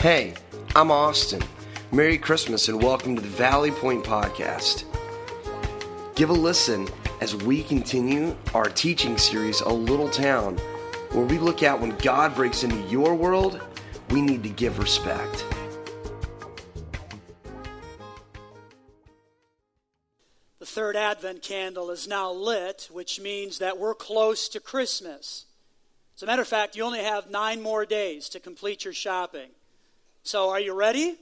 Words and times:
Hey, 0.00 0.34
I'm 0.76 0.92
Austin. 0.92 1.42
Merry 1.90 2.18
Christmas 2.18 2.68
and 2.68 2.80
welcome 2.80 3.16
to 3.16 3.20
the 3.20 3.26
Valley 3.26 3.72
Point 3.72 4.04
Podcast. 4.04 4.84
Give 6.14 6.30
a 6.30 6.32
listen 6.32 6.86
as 7.20 7.34
we 7.34 7.64
continue 7.64 8.36
our 8.54 8.66
teaching 8.66 9.18
series, 9.18 9.60
A 9.60 9.68
Little 9.68 10.08
Town, 10.08 10.56
where 11.10 11.24
we 11.26 11.38
look 11.38 11.64
at 11.64 11.80
when 11.80 11.96
God 11.96 12.36
breaks 12.36 12.62
into 12.62 12.76
your 12.88 13.12
world, 13.16 13.60
we 14.10 14.22
need 14.22 14.44
to 14.44 14.50
give 14.50 14.78
respect. 14.78 15.44
The 20.60 20.66
third 20.66 20.94
Advent 20.94 21.42
candle 21.42 21.90
is 21.90 22.06
now 22.06 22.30
lit, 22.30 22.88
which 22.92 23.18
means 23.18 23.58
that 23.58 23.80
we're 23.80 23.96
close 23.96 24.48
to 24.50 24.60
Christmas. 24.60 25.46
As 26.14 26.22
a 26.22 26.26
matter 26.26 26.42
of 26.42 26.46
fact, 26.46 26.76
you 26.76 26.84
only 26.84 27.02
have 27.02 27.28
nine 27.28 27.60
more 27.60 27.84
days 27.84 28.28
to 28.28 28.38
complete 28.38 28.84
your 28.84 28.94
shopping. 28.94 29.48
So, 30.22 30.50
are 30.50 30.60
you 30.60 30.74
ready? 30.74 31.16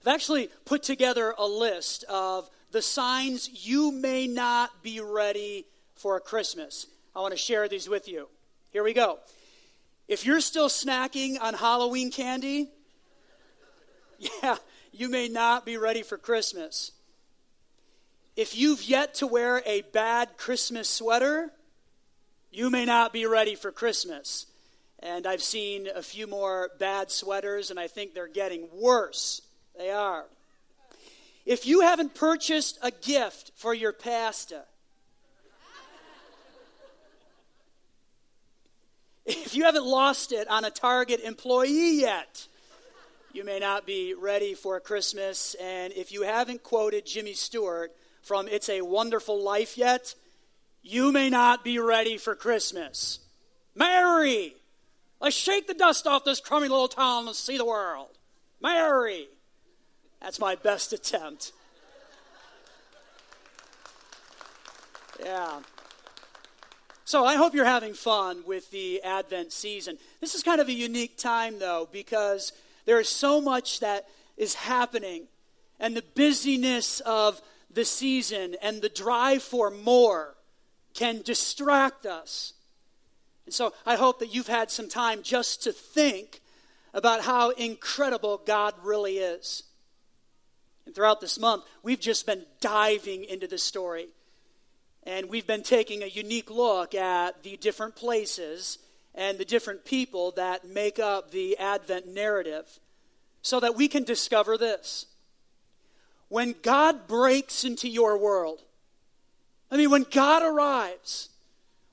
I've 0.00 0.14
actually 0.14 0.48
put 0.64 0.82
together 0.82 1.34
a 1.36 1.46
list 1.46 2.04
of 2.04 2.48
the 2.70 2.82
signs 2.82 3.66
you 3.66 3.92
may 3.92 4.26
not 4.26 4.82
be 4.82 5.00
ready 5.00 5.66
for 5.94 6.18
Christmas. 6.20 6.86
I 7.14 7.20
want 7.20 7.32
to 7.32 7.38
share 7.38 7.68
these 7.68 7.88
with 7.88 8.08
you. 8.08 8.28
Here 8.72 8.82
we 8.84 8.92
go. 8.92 9.18
If 10.06 10.24
you're 10.24 10.40
still 10.40 10.68
snacking 10.68 11.40
on 11.40 11.54
Halloween 11.54 12.10
candy, 12.10 12.70
yeah, 14.18 14.56
you 14.92 15.08
may 15.08 15.28
not 15.28 15.66
be 15.66 15.76
ready 15.76 16.02
for 16.02 16.16
Christmas. 16.16 16.92
If 18.36 18.56
you've 18.56 18.82
yet 18.84 19.14
to 19.14 19.26
wear 19.26 19.62
a 19.66 19.82
bad 19.92 20.36
Christmas 20.36 20.88
sweater, 20.88 21.50
you 22.50 22.70
may 22.70 22.84
not 22.84 23.12
be 23.12 23.26
ready 23.26 23.54
for 23.54 23.72
Christmas. 23.72 24.46
And 25.00 25.26
I've 25.26 25.42
seen 25.42 25.88
a 25.94 26.02
few 26.02 26.26
more 26.26 26.70
bad 26.78 27.10
sweaters, 27.10 27.70
and 27.70 27.78
I 27.78 27.86
think 27.86 28.14
they're 28.14 28.26
getting 28.26 28.68
worse. 28.72 29.42
They 29.76 29.90
are. 29.90 30.24
If 31.46 31.66
you 31.66 31.80
haven't 31.80 32.14
purchased 32.14 32.78
a 32.82 32.90
gift 32.90 33.52
for 33.54 33.72
your 33.72 33.92
pastor, 33.92 34.64
if 39.24 39.54
you 39.54 39.64
haven't 39.64 39.86
lost 39.86 40.32
it 40.32 40.48
on 40.48 40.64
a 40.64 40.70
Target 40.70 41.20
employee 41.20 42.00
yet, 42.00 42.46
you 43.32 43.44
may 43.44 43.58
not 43.58 43.86
be 43.86 44.14
ready 44.14 44.54
for 44.54 44.80
Christmas. 44.80 45.54
And 45.60 45.92
if 45.92 46.12
you 46.12 46.22
haven't 46.22 46.62
quoted 46.62 47.06
Jimmy 47.06 47.34
Stewart 47.34 47.94
from 48.22 48.48
It's 48.48 48.68
a 48.68 48.82
Wonderful 48.82 49.42
Life 49.42 49.78
yet, 49.78 50.14
you 50.82 51.12
may 51.12 51.30
not 51.30 51.62
be 51.62 51.78
ready 51.78 52.16
for 52.16 52.34
Christmas. 52.34 53.20
Mary, 53.74 54.54
let's 55.20 55.36
shake 55.36 55.66
the 55.66 55.74
dust 55.74 56.06
off 56.06 56.24
this 56.24 56.40
crummy 56.40 56.68
little 56.68 56.88
town 56.88 57.26
and 57.26 57.36
see 57.36 57.58
the 57.58 57.64
world. 57.64 58.18
Mary. 58.60 59.28
That's 60.20 60.40
my 60.40 60.56
best 60.56 60.92
attempt. 60.92 61.52
Yeah. 65.22 65.60
So 67.04 67.24
I 67.24 67.36
hope 67.36 67.54
you're 67.54 67.64
having 67.64 67.94
fun 67.94 68.42
with 68.46 68.70
the 68.70 69.02
Advent 69.02 69.52
season. 69.52 69.96
This 70.20 70.34
is 70.34 70.42
kind 70.42 70.60
of 70.60 70.68
a 70.68 70.72
unique 70.72 71.16
time, 71.16 71.58
though, 71.58 71.88
because 71.90 72.52
there 72.84 73.00
is 73.00 73.08
so 73.08 73.40
much 73.40 73.80
that 73.80 74.06
is 74.36 74.54
happening, 74.54 75.28
and 75.80 75.96
the 75.96 76.04
busyness 76.14 77.00
of 77.00 77.40
the 77.70 77.84
season 77.84 78.56
and 78.60 78.82
the 78.82 78.88
drive 78.88 79.42
for 79.42 79.70
more 79.70 80.34
can 80.94 81.22
distract 81.22 82.06
us. 82.06 82.52
And 83.48 83.54
so 83.54 83.72
I 83.86 83.96
hope 83.96 84.18
that 84.18 84.34
you've 84.34 84.46
had 84.46 84.70
some 84.70 84.90
time 84.90 85.22
just 85.22 85.62
to 85.62 85.72
think 85.72 86.42
about 86.92 87.22
how 87.22 87.48
incredible 87.52 88.42
God 88.44 88.74
really 88.82 89.16
is. 89.16 89.62
And 90.84 90.94
throughout 90.94 91.22
this 91.22 91.38
month, 91.40 91.64
we've 91.82 91.98
just 91.98 92.26
been 92.26 92.44
diving 92.60 93.24
into 93.24 93.46
this 93.46 93.62
story. 93.62 94.08
And 95.04 95.30
we've 95.30 95.46
been 95.46 95.62
taking 95.62 96.02
a 96.02 96.08
unique 96.08 96.50
look 96.50 96.94
at 96.94 97.42
the 97.42 97.56
different 97.56 97.96
places 97.96 98.80
and 99.14 99.38
the 99.38 99.46
different 99.46 99.86
people 99.86 100.32
that 100.32 100.68
make 100.68 100.98
up 100.98 101.30
the 101.30 101.56
Advent 101.56 102.06
narrative 102.06 102.78
so 103.40 103.60
that 103.60 103.76
we 103.76 103.88
can 103.88 104.04
discover 104.04 104.58
this. 104.58 105.06
When 106.28 106.54
God 106.62 107.06
breaks 107.06 107.64
into 107.64 107.88
your 107.88 108.18
world, 108.18 108.60
I 109.70 109.78
mean, 109.78 109.88
when 109.88 110.04
God 110.10 110.42
arrives, 110.42 111.30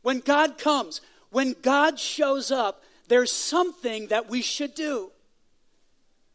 when 0.02 0.20
God 0.20 0.58
comes, 0.58 1.00
when 1.36 1.54
God 1.62 2.00
shows 2.00 2.50
up, 2.50 2.82
there's 3.10 3.30
something 3.30 4.08
that 4.08 4.30
we 4.30 4.42
should 4.42 4.74
do. 4.74 5.12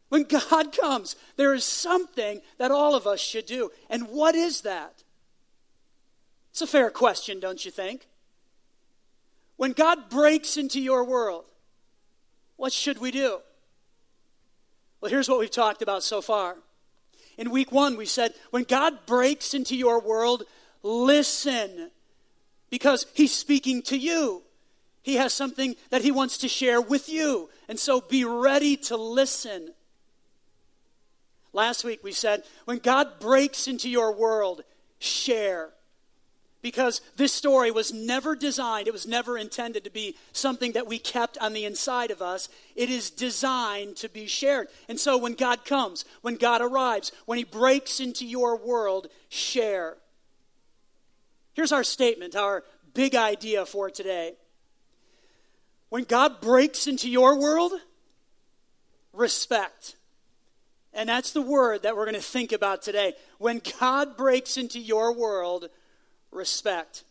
When 0.09 0.25
God 0.25 0.77
comes, 0.79 1.15
there 1.37 1.55
is 1.55 1.65
something 1.65 2.39
that 2.59 2.69
all 2.69 2.93
of 2.93 3.07
us 3.07 3.19
should 3.19 3.47
do. 3.47 3.71
And 3.89 4.09
what 4.09 4.35
is 4.35 4.61
that? 4.61 5.01
It's 6.51 6.61
a 6.61 6.67
fair 6.67 6.91
question, 6.91 7.39
don't 7.39 7.65
you 7.65 7.71
think? 7.71 8.05
When 9.57 9.71
God 9.71 10.07
breaks 10.07 10.55
into 10.55 10.79
your 10.79 11.03
world, 11.03 11.45
what 12.57 12.71
should 12.71 12.99
we 12.99 13.09
do? 13.09 13.39
Well, 15.01 15.09
here's 15.09 15.27
what 15.27 15.39
we've 15.39 15.49
talked 15.49 15.81
about 15.81 16.03
so 16.03 16.21
far. 16.21 16.57
In 17.39 17.49
week 17.49 17.71
one, 17.71 17.97
we 17.97 18.05
said, 18.05 18.35
when 18.51 18.65
God 18.65 19.07
breaks 19.07 19.55
into 19.55 19.75
your 19.75 19.99
world, 19.99 20.43
listen, 20.83 21.89
because 22.69 23.07
He's 23.15 23.33
speaking 23.33 23.81
to 23.81 23.97
you. 23.97 24.43
He 25.01 25.15
has 25.15 25.33
something 25.33 25.75
that 25.89 26.03
He 26.03 26.11
wants 26.11 26.37
to 26.39 26.47
share 26.47 26.79
with 26.79 27.09
you. 27.09 27.49
And 27.67 27.79
so 27.79 28.01
be 28.01 28.23
ready 28.23 28.77
to 28.77 28.97
listen. 28.97 29.73
Last 31.53 31.83
week 31.83 32.03
we 32.03 32.11
said, 32.11 32.43
when 32.65 32.77
God 32.77 33.19
breaks 33.19 33.67
into 33.67 33.89
your 33.89 34.13
world, 34.13 34.63
share. 34.99 35.71
Because 36.61 37.01
this 37.17 37.33
story 37.33 37.71
was 37.71 37.91
never 37.91 38.35
designed, 38.35 38.87
it 38.87 38.93
was 38.93 39.07
never 39.07 39.35
intended 39.35 39.83
to 39.83 39.89
be 39.89 40.15
something 40.31 40.73
that 40.73 40.85
we 40.85 40.99
kept 40.99 41.37
on 41.39 41.53
the 41.53 41.65
inside 41.65 42.11
of 42.11 42.21
us. 42.21 42.49
It 42.75 42.91
is 42.91 43.09
designed 43.09 43.95
to 43.97 44.09
be 44.09 44.27
shared. 44.27 44.67
And 44.87 44.99
so 44.99 45.17
when 45.17 45.33
God 45.33 45.65
comes, 45.65 46.05
when 46.21 46.35
God 46.35 46.61
arrives, 46.61 47.11
when 47.25 47.39
He 47.39 47.43
breaks 47.43 47.99
into 47.99 48.27
your 48.27 48.55
world, 48.55 49.07
share. 49.29 49.97
Here's 51.53 51.71
our 51.71 51.83
statement, 51.83 52.35
our 52.35 52.63
big 52.93 53.15
idea 53.15 53.65
for 53.65 53.89
today. 53.89 54.35
When 55.91 56.05
God 56.05 56.39
breaks 56.39 56.87
into 56.87 57.09
your 57.09 57.37
world, 57.37 57.73
respect. 59.11 59.97
And 60.93 61.09
that's 61.09 61.33
the 61.33 61.41
word 61.41 61.83
that 61.83 61.97
we're 61.97 62.05
going 62.05 62.15
to 62.15 62.21
think 62.21 62.53
about 62.53 62.81
today. 62.81 63.13
When 63.39 63.61
God 63.77 64.15
breaks 64.15 64.55
into 64.55 64.79
your 64.79 65.13
world, 65.13 65.67
respect. 66.31 67.03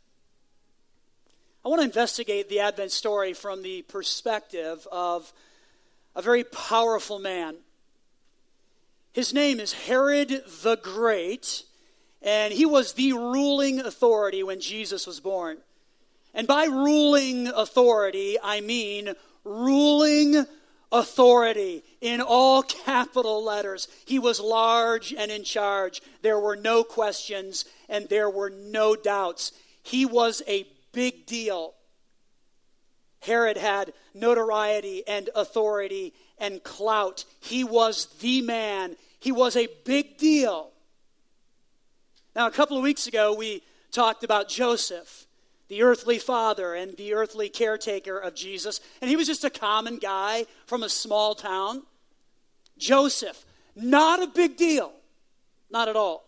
I 1.63 1.69
want 1.69 1.83
to 1.83 1.85
investigate 1.85 2.49
the 2.49 2.61
Advent 2.61 2.91
story 2.91 3.35
from 3.35 3.61
the 3.61 3.83
perspective 3.83 4.89
of 4.91 5.31
a 6.17 6.23
very 6.23 6.43
powerful 6.43 7.19
man. 7.19 7.57
His 9.13 9.35
name 9.35 9.61
is 9.61 9.75
Herod 9.75 10.43
the 10.63 10.77
Great, 10.77 11.65
and 12.23 12.51
he 12.51 12.65
was 12.65 12.95
the 12.95 13.13
ruling 13.13 13.81
authority 13.81 14.43
when 14.43 14.59
Jesus 14.59 15.07
was 15.07 15.21
born. 15.21 15.59
And 16.35 16.47
by 16.47 16.65
ruling 16.65 17.49
authority, 17.49 18.37
I 18.43 18.61
mean 18.61 19.15
ruling 19.45 20.47
authority 20.93 21.83
in 22.01 22.21
all 22.21 22.63
capital 22.63 23.45
letters. 23.45 23.89
He 24.05 24.19
was 24.19 24.41
large 24.41 25.13
and 25.13 25.31
in 25.31 25.45
charge. 25.45 26.03
There 26.23 26.39
were 26.39 26.57
no 26.57 26.85
questions 26.85 27.65
and 27.89 28.09
there 28.09 28.31
were 28.31 28.51
no 28.51 28.97
doubts. 28.97 29.53
He 29.83 30.05
was 30.05 30.43
a 30.47 30.67
big 30.93 31.27
deal. 31.27 31.75
Herod 33.23 33.57
had 33.57 33.93
notoriety 34.15 35.05
and 35.07 35.29
authority 35.35 36.15
and 36.39 36.63
clout. 36.63 37.25
He 37.39 37.65
was 37.65 38.07
the 38.21 38.41
man. 38.41 38.97
He 39.19 39.31
was 39.31 39.57
a 39.57 39.69
big 39.85 40.17
deal. 40.17 40.71
Now, 42.35 42.47
a 42.47 42.51
couple 42.51 42.77
of 42.77 42.83
weeks 42.83 43.07
ago, 43.07 43.35
we 43.35 43.63
talked 43.91 44.25
about 44.25 44.49
Joseph 44.49 45.27
the 45.71 45.85
earthly 45.85 46.19
father 46.19 46.75
and 46.75 46.97
the 46.97 47.15
earthly 47.15 47.49
caretaker 47.49 48.19
of 48.19 48.35
Jesus. 48.35 48.81
And 49.01 49.09
he 49.09 49.15
was 49.15 49.29
just 49.29 49.45
a 49.45 49.51
common 49.51 49.99
guy 49.99 50.47
from 50.67 50.83
a 50.83 50.89
small 50.89 51.37
town. 51.37 51.85
Joseph, 52.77 53.47
not 53.77 54.21
a 54.21 54.27
big 54.27 54.57
deal. 54.57 54.93
Not 55.71 55.89
at 55.89 55.95
all. 55.95 56.27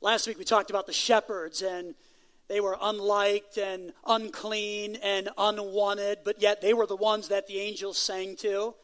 Last 0.00 0.28
week 0.28 0.38
we 0.38 0.44
talked 0.44 0.70
about 0.70 0.86
the 0.86 0.92
shepherds, 0.92 1.62
and 1.62 1.96
they 2.46 2.60
were 2.60 2.78
unliked 2.80 3.58
and 3.58 3.92
unclean 4.06 4.96
and 5.02 5.30
unwanted, 5.36 6.18
but 6.24 6.40
yet 6.40 6.60
they 6.60 6.74
were 6.74 6.86
the 6.86 6.94
ones 6.94 7.28
that 7.28 7.48
the 7.48 7.58
angels 7.58 7.98
sang 7.98 8.36
to. 8.36 8.74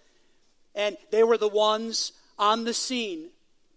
And 0.74 0.96
they 1.12 1.22
were 1.22 1.38
the 1.38 1.46
ones 1.46 2.10
on 2.40 2.64
the 2.64 2.74
scene 2.74 3.28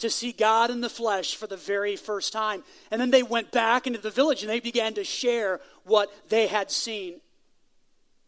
to 0.03 0.09
see 0.09 0.33
God 0.33 0.69
in 0.69 0.81
the 0.81 0.89
flesh 0.89 1.35
for 1.35 1.47
the 1.47 1.57
very 1.57 1.95
first 1.95 2.31
time. 2.33 2.63
And 2.91 3.01
then 3.01 3.09
they 3.09 3.23
went 3.23 3.51
back 3.51 3.87
into 3.87 3.99
the 3.99 4.11
village 4.11 4.43
and 4.43 4.49
they 4.49 4.59
began 4.59 4.93
to 4.95 5.03
share 5.03 5.61
what 5.85 6.13
they 6.29 6.47
had 6.47 6.69
seen. 6.69 7.21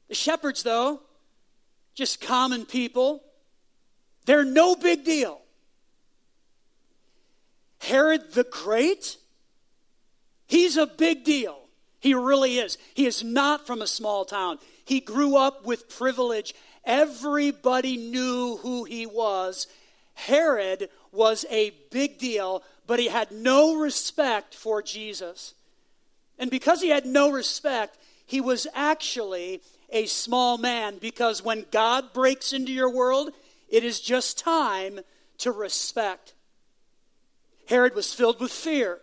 The 0.07 0.15
shepherds, 0.15 0.63
though, 0.63 1.01
just 1.93 2.21
common 2.21 2.65
people. 2.65 3.23
They're 4.25 4.45
no 4.45 4.75
big 4.75 5.03
deal. 5.03 5.41
Herod 7.79 8.31
the 8.31 8.45
Great, 8.45 9.17
he's 10.47 10.77
a 10.77 10.87
big 10.87 11.23
deal. 11.23 11.59
He 11.99 12.13
really 12.13 12.57
is. 12.57 12.77
He 12.93 13.05
is 13.05 13.23
not 13.23 13.67
from 13.67 13.81
a 13.81 13.87
small 13.87 14.23
town. 14.25 14.59
He 14.85 15.01
grew 15.01 15.35
up 15.35 15.65
with 15.65 15.89
privilege. 15.89 16.55
Everybody 16.85 17.97
knew 17.97 18.57
who 18.61 18.85
he 18.85 19.05
was. 19.05 19.67
Herod 20.15 20.89
was 21.15 21.45
a 21.49 21.71
big 21.89 22.17
deal, 22.17 22.63
but 22.85 22.99
he 22.99 23.07
had 23.07 23.31
no 23.31 23.75
respect 23.75 24.53
for 24.53 24.81
Jesus. 24.81 25.53
And 26.37 26.51
because 26.51 26.81
he 26.81 26.89
had 26.89 27.05
no 27.05 27.31
respect, 27.31 27.97
he 28.25 28.41
was 28.41 28.67
actually 28.73 29.61
a 29.89 30.05
small 30.05 30.57
man 30.57 30.97
because 30.97 31.43
when 31.43 31.65
God 31.71 32.13
breaks 32.13 32.53
into 32.53 32.71
your 32.71 32.89
world, 32.89 33.31
it 33.69 33.83
is 33.83 33.99
just 33.99 34.37
time 34.37 34.99
to 35.39 35.51
respect. 35.51 36.33
Herod 37.67 37.95
was 37.95 38.13
filled 38.13 38.39
with 38.39 38.51
fear. 38.51 38.99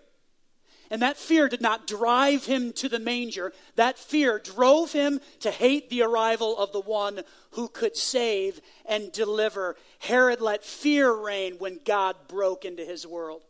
And 0.93 1.01
that 1.01 1.17
fear 1.17 1.49
did 1.49 1.63
not 1.63 1.87
drive 1.87 2.45
him 2.45 2.75
to 2.75 2.87
the 2.87 2.99
manger. 2.99 3.55
That 3.77 3.99
fear 3.99 4.39
drove 4.39 4.93
him 4.93 5.23
to 5.41 5.51
hate 5.51 5.89
the 5.89 6.03
arrival 6.03 6.59
of 6.59 6.73
the 6.73 6.83
one 6.83 7.23
who 7.53 7.69
could 7.69 7.97
save 7.97 8.61
and 8.85 9.11
deliver. 9.11 9.77
Herod 10.01 10.43
let 10.43 10.63
fear 10.63 11.11
reign 11.11 11.55
when 11.55 11.81
God 11.87 12.17
broke 12.29 12.67
into 12.67 12.85
his 12.85 13.07
world. 13.07 13.41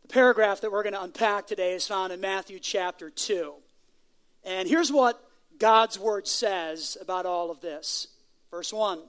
The 0.00 0.08
paragraph 0.08 0.62
that 0.62 0.72
we're 0.72 0.82
going 0.82 0.94
to 0.94 1.02
unpack 1.02 1.46
today 1.46 1.74
is 1.74 1.86
found 1.86 2.14
in 2.14 2.20
Matthew 2.22 2.58
chapter 2.58 3.10
2. 3.10 3.52
And 4.44 4.66
here's 4.66 4.90
what 4.90 5.22
God's 5.58 5.98
word 5.98 6.28
says 6.28 6.96
about 6.98 7.26
all 7.26 7.50
of 7.50 7.60
this. 7.60 8.08
Verse 8.50 8.72
1 8.72 9.00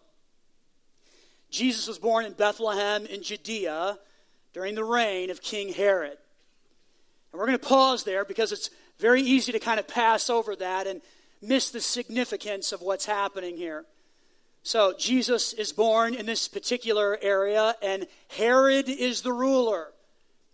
Jesus 1.50 1.88
was 1.88 2.00
born 2.00 2.26
in 2.26 2.34
Bethlehem 2.34 3.06
in 3.06 3.24
Judea 3.24 3.98
during 4.54 4.76
the 4.76 4.84
reign 4.84 5.30
of 5.30 5.42
King 5.42 5.74
Herod. 5.74 6.18
And 7.32 7.40
we're 7.40 7.48
going 7.48 7.58
to 7.58 7.68
pause 7.68 8.04
there 8.04 8.26
because 8.26 8.52
it's 8.52 8.70
very 9.00 9.22
easy 9.22 9.52
to 9.52 9.60
kind 9.60 9.80
of 9.80 9.88
pass 9.88 10.30
over 10.30 10.56
that 10.58 10.88
and 10.88 11.02
miss 11.42 11.72
the 11.72 11.82
significance 11.82 12.72
of 12.72 12.82
what's 12.82 13.06
happening 13.06 13.58
here. 13.58 13.86
So, 14.64 14.94
Jesus 14.98 15.54
is 15.54 15.74
born 15.74 16.14
in 16.14 16.28
this 16.28 16.48
particular 16.48 17.18
area, 17.20 17.76
and 17.82 18.06
Herod 18.28 18.90
is 18.90 19.22
the 19.22 19.34
ruler. 19.34 19.88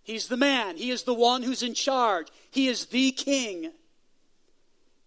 He's 0.04 0.28
the 0.28 0.38
man, 0.38 0.78
he 0.78 0.92
is 0.92 1.04
the 1.04 1.14
one 1.14 1.44
who's 1.44 1.62
in 1.62 1.74
charge, 1.74 2.28
he 2.50 2.70
is 2.70 2.86
the 2.86 3.12
king. 3.12 3.72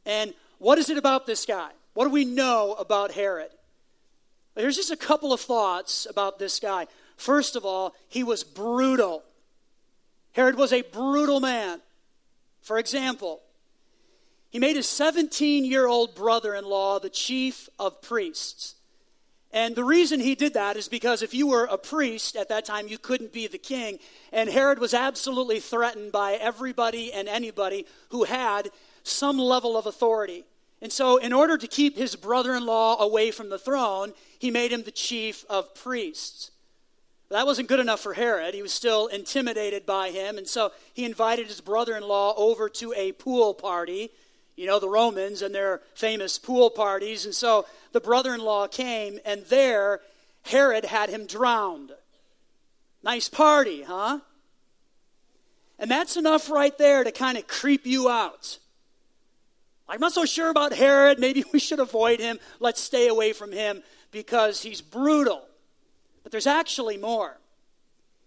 And 0.05 0.35
what 0.59 0.77
is 0.77 0.91
it 0.91 0.99
about 0.99 1.27
this 1.27 1.47
guy? 1.47 1.71
What 1.95 2.05
do 2.05 2.11
we 2.11 2.27
know 2.27 2.75
about 2.79 3.13
Herod? 3.13 3.51
Here's 4.55 4.77
just 4.77 4.91
a 4.91 4.97
couple 4.97 5.33
of 5.33 5.41
thoughts 5.41 6.07
about 6.09 6.39
this 6.39 6.61
guy. 6.61 6.87
First 7.21 7.55
of 7.55 7.67
all, 7.67 7.95
he 8.09 8.25
was 8.25 8.43
brutal. 8.43 9.23
Herod 10.33 10.57
was 10.57 10.73
a 10.73 10.81
brutal 10.81 11.39
man. 11.39 11.83
For 12.63 12.79
example, 12.79 13.43
he 14.49 14.59
made 14.59 14.77
his 14.77 14.89
17 14.89 15.67
year 15.67 15.87
old 15.87 16.15
brother 16.15 16.55
in 16.55 16.65
law 16.65 16.99
the 16.99 17.11
chief 17.11 17.69
of 17.79 18.01
priests. 18.01 18.75
And 19.53 19.77
the 19.77 19.85
reason 19.85 20.21
he 20.21 20.35
did 20.35 20.55
that 20.55 20.79
is 20.79 20.89
because 20.89 21.21
if 21.21 21.35
you 21.35 21.47
were 21.47 21.65
a 21.65 21.77
priest 21.77 22.37
at 22.37 22.49
that 22.49 22.65
time, 22.65 22.89
you 22.89 22.97
couldn't 22.97 23.35
be 23.35 23.47
the 23.47 23.59
king. 23.59 23.99
And 24.33 24.49
Herod 24.49 24.79
was 24.79 24.95
absolutely 24.95 25.61
threatened 25.61 26.13
by 26.13 26.35
everybody 26.35 27.13
and 27.13 27.29
anybody 27.29 27.85
who 28.09 28.25
had 28.25 28.71
some 29.03 29.37
level 29.39 29.77
of 29.77 29.85
authority. 29.85 30.47
And 30.81 30.91
so, 30.91 31.19
in 31.19 31.35
order 31.35 31.59
to 31.59 31.67
keep 31.67 31.99
his 31.99 32.17
brother 32.17 32.55
in 32.55 32.65
law 32.65 32.99
away 32.99 33.31
from 33.31 33.51
the 33.51 33.59
throne, 33.59 34.15
he 34.39 34.51
made 34.51 34.73
him 34.73 34.85
the 34.85 34.91
chief 34.91 35.45
of 35.51 35.75
priests. 35.75 36.51
That 37.31 37.47
wasn't 37.47 37.69
good 37.69 37.79
enough 37.79 38.01
for 38.01 38.13
Herod. 38.13 38.55
He 38.55 38.63
was 38.63 38.73
still 38.73 39.07
intimidated 39.07 39.87
by 39.87 40.11
him. 40.11 40.37
And 40.37 40.49
so 40.49 40.73
he 40.93 41.05
invited 41.05 41.47
his 41.47 41.61
brother 41.61 41.97
in 41.97 42.03
law 42.03 42.35
over 42.37 42.69
to 42.71 42.93
a 42.97 43.13
pool 43.13 43.55
party. 43.55 44.11
You 44.57 44.67
know, 44.67 44.81
the 44.81 44.89
Romans 44.89 45.41
and 45.41 45.55
their 45.55 45.81
famous 45.95 46.39
pool 46.39 46.71
parties. 46.71 47.25
And 47.25 47.35
so 47.35 47.67
the 47.93 48.01
brother 48.01 48.35
in 48.35 48.41
law 48.41 48.67
came, 48.67 49.21
and 49.25 49.45
there 49.47 50.01
Herod 50.43 50.85
had 50.85 51.09
him 51.09 51.27
drowned. 51.27 51.93
Nice 53.03 53.29
party, 53.29 53.83
huh? 53.83 54.19
And 55.79 55.91
that's 55.91 56.17
enough 56.17 56.51
right 56.51 56.77
there 56.77 57.05
to 57.05 57.13
kind 57.13 57.39
of 57.39 57.47
creep 57.47 57.87
you 57.87 58.11
out. 58.11 58.59
I'm 59.89 60.01
not 60.01 60.13
so 60.13 60.25
sure 60.25 60.51
about 60.51 60.73
Herod. 60.73 61.19
Maybe 61.19 61.45
we 61.53 61.61
should 61.61 61.81
avoid 61.81 62.19
him. 62.19 62.41
Let's 62.59 62.81
stay 62.81 63.07
away 63.07 63.33
from 63.33 63.53
him 63.53 63.83
because 64.11 64.63
he's 64.63 64.81
brutal. 64.81 65.43
But 66.23 66.33
there's 66.33 66.47
actually 66.47 66.97
more. 66.97 67.39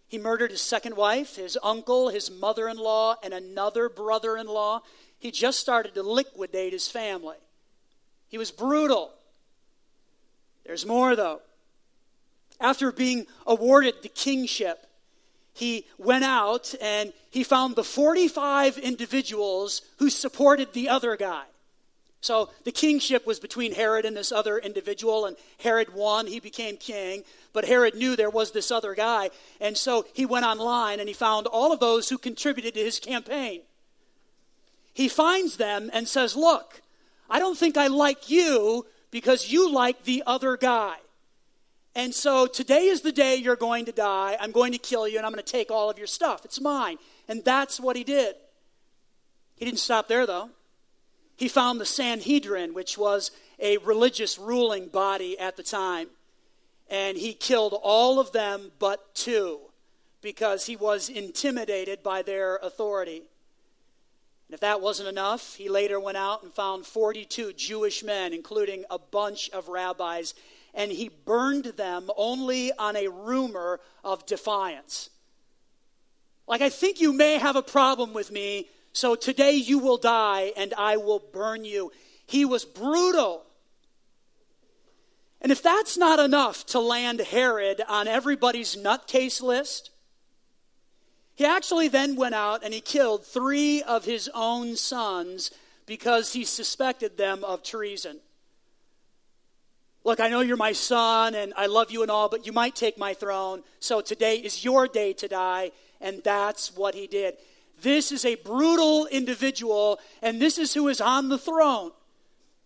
He 0.07 0.18
murdered 0.18 0.51
his 0.51 0.62
second 0.62 0.95
wife, 0.95 1.38
his 1.38 1.57
uncle, 1.63 2.10
his 2.10 2.30
mother 2.30 2.68
in 2.68 2.78
law, 2.78 3.16
and 3.24 3.34
another 3.34 3.90
brother 3.90 4.38
in 4.38 4.48
law. 4.48 4.81
He 5.19 5.31
just 5.31 5.60
started 5.60 5.95
to 5.95 6.04
liquidate 6.04 6.74
his 6.74 6.88
family. 6.88 7.38
He 8.28 8.38
was 8.38 8.51
brutal. 8.51 9.13
There's 10.66 10.86
more, 10.86 11.16
though. 11.16 11.42
After 12.60 12.92
being 12.92 13.25
awarded 13.45 13.96
the 14.01 14.10
kingship, 14.10 14.86
he 15.54 15.86
went 15.98 16.24
out 16.24 16.74
and 16.81 17.13
he 17.30 17.44
found 17.44 17.75
the 17.75 17.84
45 17.84 18.78
individuals 18.78 19.81
who 19.98 20.10
supported 20.10 20.74
the 20.74 20.89
other 20.89 21.16
guy. 21.16 21.44
So 22.24 22.52
the 22.64 22.72
kingship 22.72 23.28
was 23.28 23.42
between 23.42 23.74
Herod 23.74 24.06
and 24.06 24.16
this 24.16 24.31
other 24.31 24.58
individual, 24.58 25.25
and 25.25 25.36
Herod 25.60 25.94
won. 25.94 26.25
He 26.25 26.40
became 26.40 26.78
king. 26.78 27.24
But 27.52 27.66
Herod 27.66 27.96
knew 27.96 28.16
there 28.16 28.30
was 28.30 28.52
this 28.52 28.72
other 28.72 28.96
guy. 28.96 29.30
And 29.60 29.78
so 29.78 30.06
he 30.14 30.25
went 30.25 30.46
online 30.46 31.02
and 31.02 31.10
he 31.10 31.14
found 31.14 31.48
all 31.48 31.74
of 31.74 31.81
those 31.81 32.08
who 32.08 32.18
contributed 32.18 32.75
to 32.75 32.80
his 32.80 32.98
campaign. 32.98 33.62
He 34.94 35.10
finds 35.10 35.58
them 35.58 35.90
and 35.92 36.08
says, 36.08 36.38
Look, 36.38 36.81
I 37.30 37.40
don't 37.40 37.58
think 37.58 37.75
I 37.75 37.88
like 37.88 38.30
you 38.30 38.86
because 39.12 39.52
you 39.52 39.70
like 39.70 40.06
the 40.06 40.24
other 40.25 40.56
guy. 40.56 40.96
And 41.94 42.16
so 42.16 42.48
today 42.48 42.86
is 42.86 43.02
the 43.02 43.12
day 43.12 43.36
you're 43.36 43.58
going 43.58 43.84
to 43.86 43.92
die. 43.92 44.38
I'm 44.40 44.54
going 44.54 44.72
to 44.72 44.78
kill 44.78 45.10
you 45.10 45.18
and 45.18 45.25
I'm 45.25 45.34
going 45.34 45.44
to 45.44 45.52
take 45.52 45.70
all 45.70 45.90
of 45.90 45.98
your 45.98 46.08
stuff. 46.08 46.46
It's 46.46 46.62
mine. 46.62 47.00
And 47.28 47.44
that's 47.44 47.81
what 47.81 47.98
he 47.98 48.06
did. 48.06 48.36
He 49.58 49.66
didn't 49.66 49.80
stop 49.80 50.08
there, 50.08 50.25
though. 50.25 50.50
He 51.36 51.48
found 51.48 51.80
the 51.80 51.86
Sanhedrin, 51.86 52.74
which 52.74 52.98
was 52.98 53.32
a 53.60 53.78
religious 53.78 54.38
ruling 54.38 54.88
body 54.88 55.38
at 55.40 55.58
the 55.58 55.63
time, 55.63 56.08
and 56.90 57.18
he 57.18 57.34
killed 57.34 57.78
all 57.82 58.20
of 58.20 58.32
them 58.32 58.72
but 58.80 59.13
two 59.16 59.60
because 60.22 60.66
he 60.66 60.75
was 60.75 61.10
intimidated 61.10 62.02
by 62.02 62.22
their 62.22 62.58
authority. 62.58 63.24
And 64.48 64.54
if 64.54 64.62
that 64.62 64.82
wasn't 64.82 65.10
enough, 65.10 65.56
he 65.56 65.70
later 65.70 66.00
went 66.00 66.18
out 66.18 66.44
and 66.44 66.54
found 66.54 66.86
42 66.86 67.54
Jewish 67.54 68.04
men, 68.04 68.34
including 68.34 68.86
a 68.90 69.00
bunch 69.00 69.50
of 69.50 69.68
rabbis, 69.68 70.34
and 70.74 70.92
he 70.92 71.10
burned 71.10 71.66
them 71.66 72.10
only 72.16 72.72
on 72.74 72.96
a 72.96 73.08
rumor 73.08 73.80
of 74.04 74.25
defiance. 74.25 75.10
Like, 76.48 76.62
I 76.62 76.70
think 76.70 77.00
you 77.00 77.13
may 77.13 77.38
have 77.38 77.56
a 77.56 77.62
problem 77.62 78.13
with 78.13 78.32
me 78.32 78.68
so 78.94 79.16
today 79.16 79.54
you 79.54 79.80
will 79.80 79.98
die 79.98 80.54
and 80.56 80.74
I 80.76 80.98
will 80.98 81.20
burn 81.20 81.66
you. 81.66 81.92
He 82.28 82.46
was 82.46 82.64
brutal. 82.64 83.44
And 85.42 85.52
if 85.52 85.62
that's 85.62 85.98
not 85.98 86.20
enough 86.20 86.66
to 86.68 86.80
land 86.80 87.20
Herod 87.20 87.82
on 87.90 88.08
everybody's 88.08 88.78
nutcase 88.78 89.42
list, 89.42 89.90
he 91.36 91.44
actually 91.44 91.88
then 91.88 92.16
went 92.16 92.36
out 92.36 92.64
and 92.64 92.74
he 92.74 92.80
killed 92.80 93.26
three 93.26 93.82
of 93.82 94.06
his 94.06 94.30
own 94.34 94.76
sons 94.76 95.52
because 95.88 96.34
he 96.34 96.46
suspected 96.46 97.18
them 97.18 97.44
of 97.44 97.64
treason. 97.64 98.20
Look, 100.06 100.20
I 100.20 100.30
know 100.30 100.42
you're 100.42 100.58
my 100.58 100.74
son 100.74 101.34
and 101.34 101.54
I 101.58 101.66
love 101.66 101.90
you 101.90 102.04
and 102.04 102.12
all, 102.12 102.30
but 102.30 102.46
you 102.46 102.54
might 102.54 102.76
take 102.76 102.98
my 102.98 103.14
throne. 103.14 103.64
So 103.80 104.02
today 104.02 104.38
is 104.38 104.64
your 104.64 104.88
day 104.88 105.14
to 105.14 105.28
die. 105.28 105.72
And 106.00 106.22
that's 106.24 106.76
what 106.76 106.94
he 106.94 107.08
did. 107.08 107.38
This 107.82 108.12
is 108.12 108.24
a 108.25 108.36
brutal 108.36 109.08
individual, 109.08 110.00
and 110.22 110.42
this 110.42 110.58
is 110.58 110.74
who 110.74 110.88
is 110.88 111.01
on 111.01 111.30
the 111.30 111.38
throne. 111.38 111.92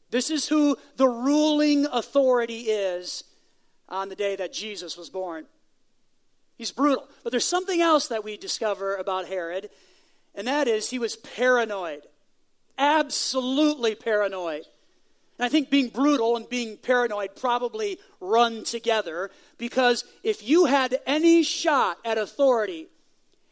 This 0.09 0.29
is 0.29 0.47
who 0.47 0.77
the 0.95 1.07
ruling 1.07 1.85
authority 1.91 2.61
is 2.61 3.23
on 3.89 4.09
the 4.09 4.15
day 4.15 4.35
that 4.35 4.53
Jesus 4.53 4.97
was 4.97 5.09
born. 5.09 5.45
He's 6.57 6.71
brutal. 6.71 7.07
But 7.23 7.31
there's 7.31 7.45
something 7.45 7.81
else 7.81 8.07
that 8.07 8.23
we 8.23 8.37
discover 8.37 8.95
about 8.95 9.27
Herod, 9.27 9.69
and 10.33 10.47
that 10.47 10.67
is 10.67 10.89
he 10.89 10.99
was 10.99 11.15
paranoid. 11.15 12.01
Absolutely 12.77 13.95
paranoid. 13.95 14.65
And 15.37 15.45
I 15.45 15.49
think 15.49 15.69
being 15.69 15.89
brutal 15.89 16.35
and 16.35 16.49
being 16.49 16.77
paranoid 16.77 17.35
probably 17.35 17.99
run 18.19 18.63
together 18.63 19.29
because 19.57 20.03
if 20.23 20.47
you 20.47 20.65
had 20.65 20.99
any 21.05 21.43
shot 21.43 21.97
at 22.03 22.17
authority, 22.17 22.87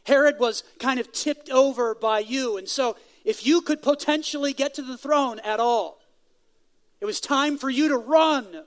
Herod 0.06 0.40
was 0.40 0.64
kind 0.80 1.00
of 1.00 1.12
tipped 1.12 1.50
over 1.50 1.94
by 1.96 2.20
you. 2.20 2.58
And 2.58 2.70
so, 2.70 2.96
if 3.24 3.46
you 3.46 3.62
could 3.62 3.82
potentially 3.82 4.54
get 4.54 4.74
to 4.76 4.82
the 4.82 4.98
throne 4.98 5.40
at 5.40 5.60
all, 5.60 6.00
It 7.02 7.06
was 7.06 7.20
time 7.20 7.58
for 7.58 7.70
you 7.70 7.90
to 7.90 7.98
run 7.98 8.64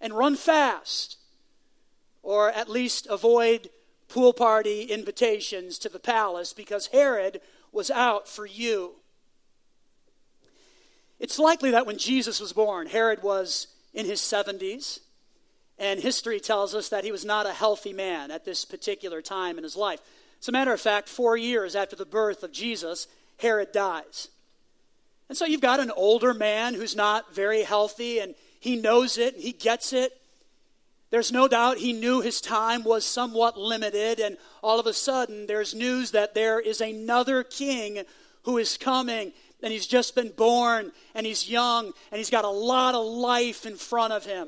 and 0.00 0.12
run 0.12 0.36
fast, 0.36 1.16
or 2.22 2.50
at 2.50 2.68
least 2.68 3.06
avoid 3.08 3.70
pool 4.08 4.32
party 4.32 4.82
invitations 4.82 5.78
to 5.80 5.88
the 5.88 5.98
palace 5.98 6.52
because 6.52 6.88
Herod 6.88 7.40
was 7.72 7.90
out 7.90 8.28
for 8.28 8.46
you. 8.46 8.96
It's 11.18 11.38
likely 11.38 11.70
that 11.70 11.86
when 11.86 11.98
Jesus 11.98 12.40
was 12.40 12.52
born, 12.52 12.86
Herod 12.88 13.22
was 13.22 13.68
in 13.94 14.06
his 14.06 14.20
70s, 14.20 15.00
and 15.78 15.98
history 16.00 16.38
tells 16.40 16.74
us 16.74 16.88
that 16.90 17.04
he 17.04 17.12
was 17.12 17.24
not 17.24 17.46
a 17.46 17.52
healthy 17.52 17.92
man 17.92 18.30
at 18.30 18.44
this 18.44 18.64
particular 18.64 19.22
time 19.22 19.56
in 19.56 19.64
his 19.64 19.76
life. 19.76 20.00
As 20.46 20.48
a 20.48 20.52
matter 20.52 20.72
of 20.72 20.80
fact, 20.80 21.08
four 21.08 21.36
years 21.36 21.74
after 21.74 21.96
the 21.96 22.06
birth 22.06 22.44
of 22.44 22.52
Jesus, 22.52 23.08
Herod 23.38 23.72
dies. 23.72 24.28
And 25.28 25.36
so 25.36 25.44
you've 25.44 25.60
got 25.60 25.80
an 25.80 25.90
older 25.90 26.32
man 26.32 26.74
who's 26.74 26.94
not 26.94 27.34
very 27.34 27.64
healthy, 27.64 28.20
and 28.20 28.36
he 28.60 28.76
knows 28.76 29.18
it, 29.18 29.34
and 29.34 29.42
he 29.42 29.50
gets 29.50 29.92
it. 29.92 30.12
There's 31.10 31.32
no 31.32 31.48
doubt 31.48 31.78
he 31.78 31.92
knew 31.92 32.20
his 32.20 32.40
time 32.40 32.84
was 32.84 33.04
somewhat 33.04 33.58
limited, 33.58 34.20
and 34.20 34.36
all 34.62 34.78
of 34.78 34.86
a 34.86 34.92
sudden 34.92 35.48
there's 35.48 35.74
news 35.74 36.12
that 36.12 36.34
there 36.34 36.60
is 36.60 36.80
another 36.80 37.42
king 37.42 38.04
who 38.44 38.56
is 38.56 38.76
coming, 38.76 39.32
and 39.64 39.72
he's 39.72 39.88
just 39.88 40.14
been 40.14 40.30
born, 40.30 40.92
and 41.16 41.26
he's 41.26 41.50
young, 41.50 41.86
and 42.12 42.18
he's 42.18 42.30
got 42.30 42.44
a 42.44 42.48
lot 42.48 42.94
of 42.94 43.04
life 43.04 43.66
in 43.66 43.74
front 43.74 44.12
of 44.12 44.24
him. 44.24 44.46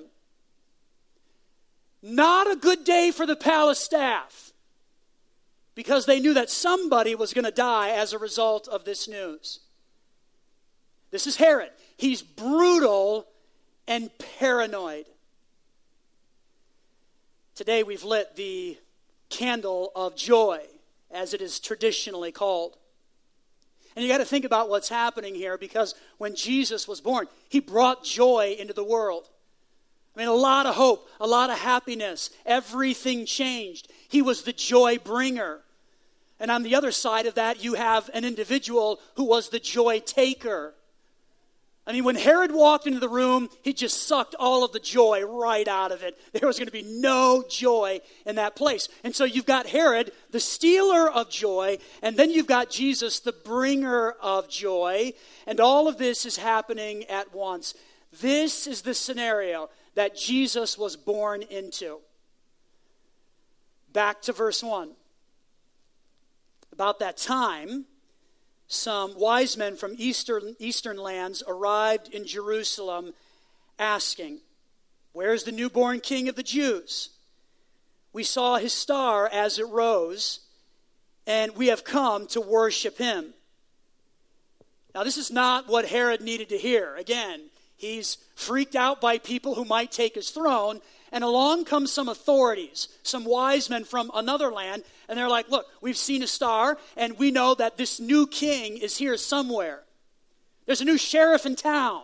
Not 2.03 2.49
a 2.49 2.55
good 2.55 2.85
day 2.85 3.11
for 3.11 3.27
the 3.27 3.35
palace 3.35 3.81
staff 3.81 4.48
because 5.79 6.07
they 6.07 6.19
knew 6.19 6.35
that 6.35 6.51
somebody 6.51 7.15
was 7.15 7.33
going 7.33 7.45
to 7.45 7.53
die 7.53 7.91
as 7.91 8.13
a 8.13 8.19
result 8.19 8.67
of 8.67 8.85
this 8.85 9.07
news. 9.07 9.61
This 11.13 11.25
is 11.25 11.37
Herod. 11.37 11.71
He's 11.97 12.21
brutal 12.21 13.29
and 13.87 14.11
paranoid. 14.41 15.07
Today 17.55 17.85
we've 17.85 18.03
lit 18.03 18.35
the 18.35 18.77
candle 19.29 19.93
of 19.95 20.17
joy, 20.17 20.63
as 21.13 21.33
it 21.33 21.41
is 21.41 21.61
traditionally 21.61 22.33
called. 22.33 22.77
And 23.95 24.05
you 24.05 24.11
got 24.11 24.19
to 24.19 24.25
think 24.25 24.45
about 24.45 24.69
what's 24.69 24.89
happening 24.89 25.37
here 25.37 25.57
because 25.57 25.95
when 26.17 26.35
Jesus 26.35 26.89
was 26.89 27.01
born, 27.01 27.29
he 27.49 27.61
brought 27.61 28.03
joy 28.03 28.57
into 28.59 28.73
the 28.73 28.83
world. 28.83 29.29
I 30.17 30.19
mean, 30.19 30.29
a 30.29 30.33
lot 30.33 30.67
of 30.67 30.75
hope, 30.75 31.09
a 31.21 31.27
lot 31.29 31.51
of 31.51 31.59
happiness. 31.61 32.31
Everything 32.45 33.27
changed. 33.27 33.89
He 34.09 34.23
was 34.23 34.43
the 34.43 34.53
joy 34.53 34.99
bringer. 34.99 35.61
And 36.41 36.51
on 36.51 36.63
the 36.63 36.75
other 36.75 36.93
side 36.93 37.27
of 37.27 37.35
that, 37.35 37.63
you 37.63 37.75
have 37.75 38.09
an 38.15 38.25
individual 38.25 39.01
who 39.17 39.25
was 39.25 39.49
the 39.49 39.59
joy 39.59 40.01
taker. 40.01 40.75
I 41.89 41.93
mean, 41.93 42.05
when 42.05 42.17
Herod 42.17 42.53
walked 42.53 42.87
into 42.87 43.01
the 43.01 43.09
room, 43.09 43.49
he 43.63 43.73
just 43.73 44.07
sucked 44.07 44.35
all 44.39 44.63
of 44.63 44.73
the 44.73 44.79
joy 44.79 45.25
right 45.25 45.67
out 45.67 45.91
of 45.91 46.03
it. 46.03 46.19
There 46.33 46.47
was 46.47 46.59
going 46.59 46.67
to 46.67 46.73
be 46.73 46.83
no 46.83 47.43
joy 47.49 48.03
in 48.27 48.37
that 48.37 48.57
place. 48.57 48.91
And 49.03 49.17
so 49.17 49.25
you've 49.25 49.47
got 49.47 49.67
Herod, 49.67 50.13
the 50.31 50.39
stealer 50.39 51.11
of 51.11 51.31
joy, 51.31 51.79
and 52.03 52.15
then 52.15 52.31
you've 52.31 52.47
got 52.47 52.69
Jesus, 52.69 53.21
the 53.21 53.33
bringer 53.33 54.11
of 54.21 54.51
joy. 54.51 55.15
And 55.47 55.61
all 55.61 55.89
of 55.89 55.97
this 55.97 56.27
is 56.27 56.37
happening 56.37 57.05
at 57.07 57.35
once. 57.35 57.73
This 58.21 58.67
is 58.67 58.83
the 58.83 58.93
scenario 58.93 59.71
that 59.95 60.15
Jesus 60.15 60.77
was 60.77 60.95
born 60.95 61.41
into. 61.41 62.01
Back 63.95 64.21
to 64.23 64.35
verse 64.35 64.63
1. 64.63 64.91
About 66.79 67.01
that 67.01 67.17
time, 67.17 67.87
some 68.69 69.19
wise 69.19 69.57
men 69.57 69.75
from 69.75 69.97
eastern, 69.99 70.55
eastern 70.61 70.97
lands 70.97 71.43
arrived 71.49 72.15
in 72.15 72.25
Jerusalem 72.25 73.15
asking, 73.81 74.39
Where's 75.13 75.43
the 75.43 75.51
newborn 75.51 75.99
king 75.99 76.29
of 76.29 76.37
the 76.37 76.45
Jews? 76.45 77.11
We 78.13 78.23
saw 78.23 78.59
his 78.59 78.73
star 78.73 79.27
as 79.27 79.59
it 79.59 79.67
rose, 79.67 80.39
and 81.27 81.57
we 81.57 81.67
have 81.67 81.83
come 81.83 82.29
to 82.29 82.41
worship 82.41 82.97
him. 82.97 83.35
Now, 84.95 85.03
this 85.03 85.17
is 85.17 85.33
not 85.33 85.67
what 85.67 85.87
Herod 85.87 86.21
needed 86.21 86.49
to 86.51 86.59
hear. 86.59 86.95
Again, 86.95 87.51
he's 87.77 88.19
freaked 88.37 88.77
out 88.77 89.01
by 89.01 89.19
people 89.19 89.57
who 89.57 89.65
might 89.65 89.91
take 89.91 90.15
his 90.15 90.31
throne, 90.31 90.81
and 91.13 91.25
along 91.25 91.65
comes 91.65 91.93
some 91.93 92.09
authorities, 92.09 92.89
some 93.03 93.25
wise 93.25 93.71
men 93.71 93.85
from 93.85 94.11
another 94.15 94.51
land, 94.51 94.85
and 95.09 95.19
they're 95.19 95.29
like, 95.29 95.49
Look, 95.49 95.67
we've 95.81 95.97
seen 95.97 96.23
a 96.23 96.27
star, 96.27 96.79
and 96.97 97.19
we 97.19 97.31
know 97.31 97.55
that 97.55 97.77
this 97.77 98.01
new 98.01 98.27
king 98.27 98.79
is 98.79 98.97
here 98.97 99.17
somewhere. 99.17 99.83
There's 100.67 100.81
a 100.81 100.85
new 100.85 100.99
sheriff 100.99 101.47
in 101.47 101.57
town, 101.57 102.03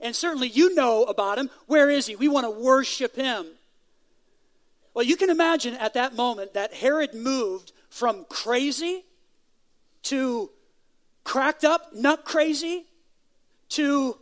and 0.00 0.14
certainly 0.14 0.48
you 0.48 0.74
know 0.74 1.04
about 1.04 1.38
him. 1.38 1.50
Where 1.66 1.90
is 1.90 2.06
he? 2.06 2.16
We 2.16 2.28
want 2.28 2.46
to 2.46 2.50
worship 2.50 3.16
him. 3.16 3.46
Well, 4.94 5.04
you 5.04 5.16
can 5.16 5.30
imagine 5.30 5.74
at 5.74 5.94
that 5.94 6.14
moment 6.14 6.54
that 6.54 6.74
Herod 6.74 7.14
moved 7.14 7.72
from 7.88 8.26
crazy 8.28 9.04
to 10.04 10.50
cracked 11.24 11.64
up, 11.64 11.94
nut 11.94 12.24
crazy, 12.24 12.84
to 13.70 14.18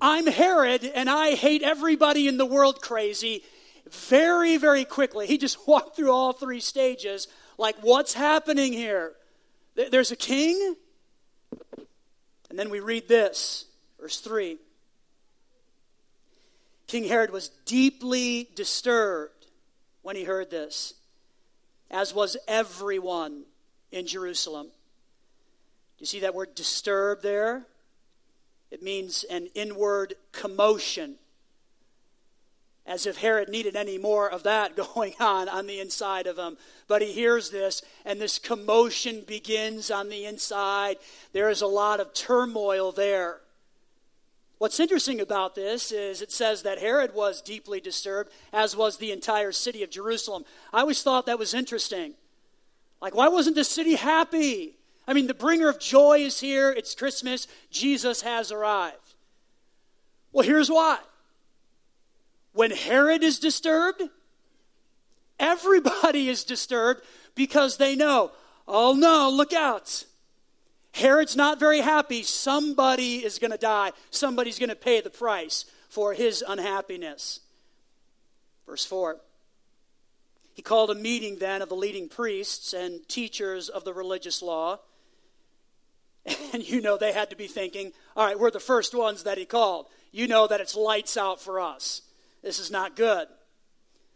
I'm 0.00 0.26
Herod 0.26 0.84
and 0.84 1.08
I 1.08 1.34
hate 1.34 1.62
everybody 1.62 2.28
in 2.28 2.36
the 2.36 2.46
world 2.46 2.82
crazy 2.82 3.42
very, 3.90 4.56
very 4.56 4.84
quickly. 4.84 5.26
He 5.26 5.38
just 5.38 5.66
walked 5.68 5.96
through 5.96 6.12
all 6.12 6.32
three 6.32 6.60
stages 6.60 7.28
like, 7.58 7.76
what's 7.80 8.12
happening 8.12 8.72
here? 8.72 9.12
There's 9.74 10.10
a 10.10 10.16
king? 10.16 10.76
And 12.48 12.58
then 12.58 12.70
we 12.70 12.80
read 12.80 13.08
this, 13.08 13.66
verse 14.00 14.20
3. 14.20 14.58
King 16.86 17.04
Herod 17.04 17.30
was 17.30 17.50
deeply 17.64 18.48
disturbed 18.54 19.46
when 20.02 20.16
he 20.16 20.24
heard 20.24 20.50
this, 20.50 20.94
as 21.90 22.14
was 22.14 22.36
everyone 22.46 23.42
in 23.90 24.06
Jerusalem. 24.06 24.66
Do 24.66 26.02
you 26.02 26.06
see 26.06 26.20
that 26.20 26.34
word 26.34 26.54
disturbed 26.54 27.22
there? 27.22 27.66
It 28.76 28.82
means 28.82 29.24
an 29.30 29.48
inward 29.54 30.16
commotion. 30.32 31.14
As 32.84 33.06
if 33.06 33.16
Herod 33.16 33.48
needed 33.48 33.74
any 33.74 33.96
more 33.96 34.28
of 34.28 34.42
that 34.42 34.76
going 34.94 35.14
on 35.18 35.48
on 35.48 35.66
the 35.66 35.80
inside 35.80 36.26
of 36.26 36.36
him. 36.36 36.58
But 36.86 37.00
he 37.00 37.10
hears 37.10 37.48
this, 37.48 37.80
and 38.04 38.20
this 38.20 38.38
commotion 38.38 39.22
begins 39.26 39.90
on 39.90 40.10
the 40.10 40.26
inside. 40.26 40.98
There 41.32 41.48
is 41.48 41.62
a 41.62 41.66
lot 41.66 42.00
of 42.00 42.12
turmoil 42.12 42.92
there. 42.92 43.40
What's 44.58 44.78
interesting 44.78 45.22
about 45.22 45.54
this 45.54 45.90
is 45.90 46.20
it 46.20 46.30
says 46.30 46.64
that 46.64 46.78
Herod 46.78 47.14
was 47.14 47.40
deeply 47.40 47.80
disturbed, 47.80 48.30
as 48.52 48.76
was 48.76 48.98
the 48.98 49.10
entire 49.10 49.52
city 49.52 49.84
of 49.84 49.88
Jerusalem. 49.88 50.44
I 50.70 50.80
always 50.80 51.02
thought 51.02 51.24
that 51.24 51.38
was 51.38 51.54
interesting. 51.54 52.12
Like, 53.00 53.14
why 53.14 53.28
wasn't 53.28 53.56
the 53.56 53.64
city 53.64 53.94
happy? 53.94 54.76
I 55.08 55.12
mean, 55.12 55.26
the 55.26 55.34
bringer 55.34 55.68
of 55.68 55.78
joy 55.78 56.18
is 56.18 56.40
here. 56.40 56.70
It's 56.70 56.94
Christmas. 56.94 57.46
Jesus 57.70 58.22
has 58.22 58.50
arrived. 58.50 59.14
Well, 60.32 60.46
here's 60.46 60.70
why. 60.70 60.98
When 62.52 62.70
Herod 62.70 63.22
is 63.22 63.38
disturbed, 63.38 64.02
everybody 65.38 66.28
is 66.28 66.44
disturbed 66.44 67.02
because 67.34 67.76
they 67.76 67.94
know, 67.94 68.32
oh 68.66 68.94
no, 68.94 69.30
look 69.30 69.52
out. 69.52 70.04
Herod's 70.92 71.36
not 71.36 71.60
very 71.60 71.80
happy. 71.80 72.22
Somebody 72.22 73.24
is 73.24 73.38
going 73.38 73.50
to 73.50 73.58
die. 73.58 73.92
Somebody's 74.10 74.58
going 74.58 74.70
to 74.70 74.76
pay 74.76 75.02
the 75.02 75.10
price 75.10 75.66
for 75.90 76.14
his 76.14 76.42
unhappiness. 76.46 77.40
Verse 78.66 78.84
4. 78.86 79.18
He 80.54 80.62
called 80.62 80.90
a 80.90 80.94
meeting 80.94 81.36
then 81.36 81.60
of 81.60 81.68
the 81.68 81.76
leading 81.76 82.08
priests 82.08 82.72
and 82.72 83.06
teachers 83.08 83.68
of 83.68 83.84
the 83.84 83.92
religious 83.92 84.40
law 84.40 84.80
And 86.52 86.66
you 86.66 86.80
know 86.80 86.96
they 86.96 87.12
had 87.12 87.30
to 87.30 87.36
be 87.36 87.48
thinking, 87.48 87.92
all 88.16 88.24
right, 88.24 88.38
we're 88.38 88.50
the 88.50 88.58
first 88.58 88.94
ones 88.94 89.24
that 89.24 89.36
he 89.36 89.44
called. 89.44 89.86
You 90.10 90.26
know 90.26 90.46
that 90.46 90.60
it's 90.60 90.74
lights 90.74 91.16
out 91.16 91.40
for 91.40 91.60
us. 91.60 92.02
This 92.42 92.58
is 92.58 92.70
not 92.70 92.96
good. 92.96 93.28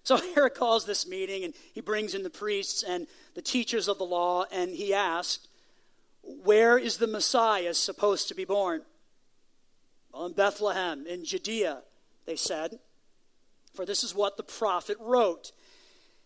So 0.04 0.16
Herod 0.34 0.54
calls 0.54 0.86
this 0.86 1.06
meeting 1.06 1.44
and 1.44 1.54
he 1.74 1.80
brings 1.80 2.14
in 2.14 2.22
the 2.22 2.30
priests 2.30 2.82
and 2.82 3.06
the 3.34 3.42
teachers 3.42 3.88
of 3.88 3.98
the 3.98 4.04
law 4.04 4.44
and 4.50 4.70
he 4.70 4.94
asked, 4.94 5.48
Where 6.22 6.78
is 6.78 6.96
the 6.96 7.06
Messiah 7.06 7.74
supposed 7.74 8.28
to 8.28 8.34
be 8.34 8.44
born? 8.44 8.82
Well, 10.12 10.26
in 10.26 10.32
Bethlehem, 10.32 11.06
in 11.06 11.24
Judea, 11.24 11.82
they 12.26 12.36
said. 12.36 12.78
For 13.74 13.84
this 13.84 14.02
is 14.02 14.14
what 14.14 14.36
the 14.36 14.42
prophet 14.42 14.96
wrote. 14.98 15.52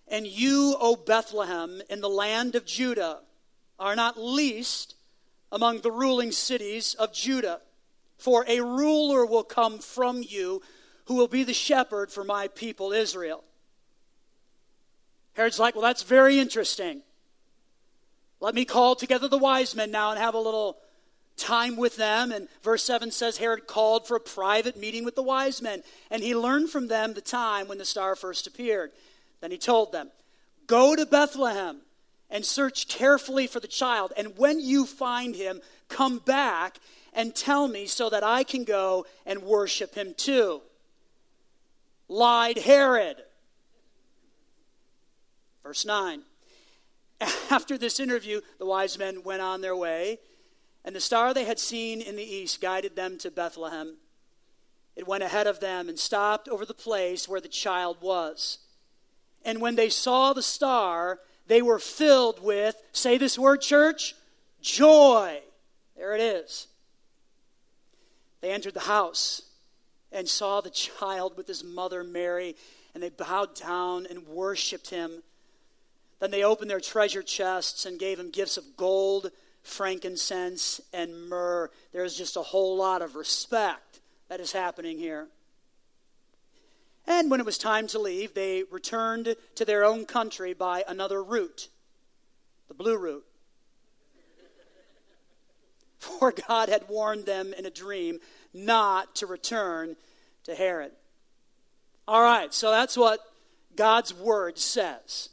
And 0.09 0.27
you, 0.27 0.77
O 0.81 0.97
Bethlehem, 0.97 1.83
in 1.91 2.01
the 2.01 2.09
land 2.09 2.55
of 2.55 2.65
Judah, 2.65 3.21
are 3.79 3.97
not 3.97 4.19
least 4.19 4.94
among 5.55 5.81
the 5.81 5.93
ruling 5.93 6.33
cities 6.33 6.95
of 6.95 7.15
Judah. 7.15 7.61
For 8.19 8.45
a 8.49 8.61
ruler 8.61 9.25
will 9.25 9.45
come 9.45 9.79
from 9.79 10.23
you 10.23 10.61
who 11.07 11.15
will 11.15 11.29
be 11.29 11.45
the 11.45 11.55
shepherd 11.55 12.11
for 12.11 12.25
my 12.25 12.49
people 12.49 12.93
Israel. 12.93 13.45
Herod's 15.35 15.61
like, 15.61 15.75
well, 15.75 15.83
that's 15.83 16.03
very 16.03 16.41
interesting. 16.41 17.03
Let 18.41 18.55
me 18.55 18.65
call 18.65 18.97
together 18.97 19.29
the 19.29 19.39
wise 19.39 19.77
men 19.77 19.91
now 19.91 20.11
and 20.11 20.19
have 20.19 20.35
a 20.35 20.41
little 20.41 20.79
time 21.37 21.77
with 21.77 21.97
them. 21.97 22.33
And 22.33 22.49
verse 22.63 22.83
7 22.83 23.13
says 23.13 23.37
Herod 23.37 23.67
called 23.69 24.09
for 24.09 24.17
a 24.17 24.21
private 24.21 24.77
meeting 24.77 25.05
with 25.05 25.15
the 25.15 25.23
wise 25.23 25.63
men, 25.63 25.83
and 26.11 26.23
he 26.23 26.35
learned 26.35 26.71
from 26.71 26.89
them 26.89 27.15
the 27.15 27.21
time 27.21 27.69
when 27.69 27.79
the 27.79 27.85
star 27.85 28.17
first 28.17 28.47
appeared. 28.47 28.91
Then 29.41 29.53
he 29.53 29.59
told 29.59 29.93
them, 29.93 30.11
Go 30.67 30.97
to 30.97 31.07
Bethlehem 31.07 31.81
and 32.31 32.45
search 32.45 32.89
carefully 32.89 33.47
for 33.47 33.61
the 33.61 33.69
child, 33.69 34.13
and 34.17 34.37
when 34.39 34.61
you 34.61 34.87
find 34.87 35.35
him, 35.35 35.61
come 35.89 36.19
back 36.19 36.79
and 37.13 37.35
tell 37.35 37.69
me 37.69 37.87
so 37.87 38.11
that 38.11 38.25
I 38.25 38.43
can 38.43 38.65
go 38.65 39.07
and 39.25 39.43
worship 39.43 39.95
him 39.95 40.15
too. 40.17 40.63
Lied 42.09 42.59
Herod. 42.59 43.17
Verse 45.63 45.87
9. 45.87 46.23
After 47.51 47.79
this 47.79 48.01
interview, 48.01 48.41
the 48.59 48.67
wise 48.67 48.99
men 48.99 49.23
went 49.23 49.43
on 49.43 49.61
their 49.61 49.77
way 49.77 50.19
and 50.85 50.95
the 50.95 51.01
star 51.01 51.33
they 51.33 51.45
had 51.45 51.59
seen 51.59 52.03
in 52.03 52.17
the 52.17 52.23
east 52.23 52.61
guided 52.61 52.95
them 52.95 53.17
to 53.19 53.31
Bethlehem. 53.31 53.97
It 54.95 55.09
went 55.09 55.23
ahead 55.23 55.47
of 55.47 55.61
them 55.61 55.89
and 55.89 55.99
stopped 55.99 56.49
over 56.49 56.67
the 56.67 56.75
place 56.75 57.27
where 57.27 57.41
the 57.41 57.49
child 57.49 57.97
was. 58.01 58.59
And 59.45 59.61
when 59.61 59.77
they 59.77 59.89
saw 59.89 60.33
the 60.33 60.43
star, 60.43 61.21
they 61.47 61.63
were 61.63 61.79
filled 61.79 62.43
with, 62.43 62.77
say 62.93 63.19
this 63.19 63.39
word, 63.39 63.61
church, 63.61 64.15
joy. 64.61 65.41
There 65.97 66.15
it 66.15 66.21
is. 66.21 66.69
They 68.41 68.51
entered 68.51 68.75
the 68.75 68.81
house 68.81 69.43
and 70.13 70.29
saw 70.29 70.61
the 70.61 70.71
child 70.71 71.37
with 71.37 71.47
his 71.47 71.65
mother 71.65 72.05
Mary, 72.05 72.57
and 72.95 73.03
they 73.03 73.11
bowed 73.11 73.55
down 73.55 74.07
and 74.09 74.27
worshiped 74.27 74.91
him. 74.91 75.23
Then 76.21 76.31
they 76.31 76.45
opened 76.45 76.71
their 76.71 76.81
treasure 76.81 77.23
chests 77.23 77.87
and 77.87 77.99
gave 77.99 78.19
him 78.19 78.31
gifts 78.31 78.57
of 78.57 78.77
gold 78.77 79.31
frankincense, 79.65 80.81
and 80.93 81.29
myrrh. 81.29 81.71
There's 81.93 82.17
just 82.17 82.37
a 82.37 82.43
whole 82.43 82.77
lot 82.77 83.03
of 83.03 83.17
respect 83.17 84.01
that 84.29 84.39
is 84.39 84.53
happening 84.53 84.99
here. 84.99 85.27
And 87.07 87.31
when 87.31 87.41
it 87.41 87.47
was 87.47 87.59
time 87.59 87.87
to 87.89 87.99
leave, 87.99 88.35
they 88.35 88.65
returned 88.71 89.37
to 89.57 89.65
their 89.65 89.85
own 89.85 90.07
country 90.07 90.55
by 90.55 90.85
another 90.89 91.23
route, 91.23 91.69
the 92.69 92.75
blue 92.75 92.97
route. 92.97 93.27
For 95.99 96.33
God 96.49 96.69
had 96.69 96.89
warned 96.89 97.27
them 97.27 97.53
in 97.53 97.67
a 97.67 97.71
dream 97.71 98.21
not 98.55 99.17
to 99.17 99.27
return 99.27 99.97
to 100.45 100.55
Herod. 100.55 100.93
All 102.07 102.23
right, 102.23 102.53
so 102.53 102.71
that's 102.71 102.97
what 102.97 103.21
God's 103.77 104.15
word 104.15 104.59
says. 104.59 105.31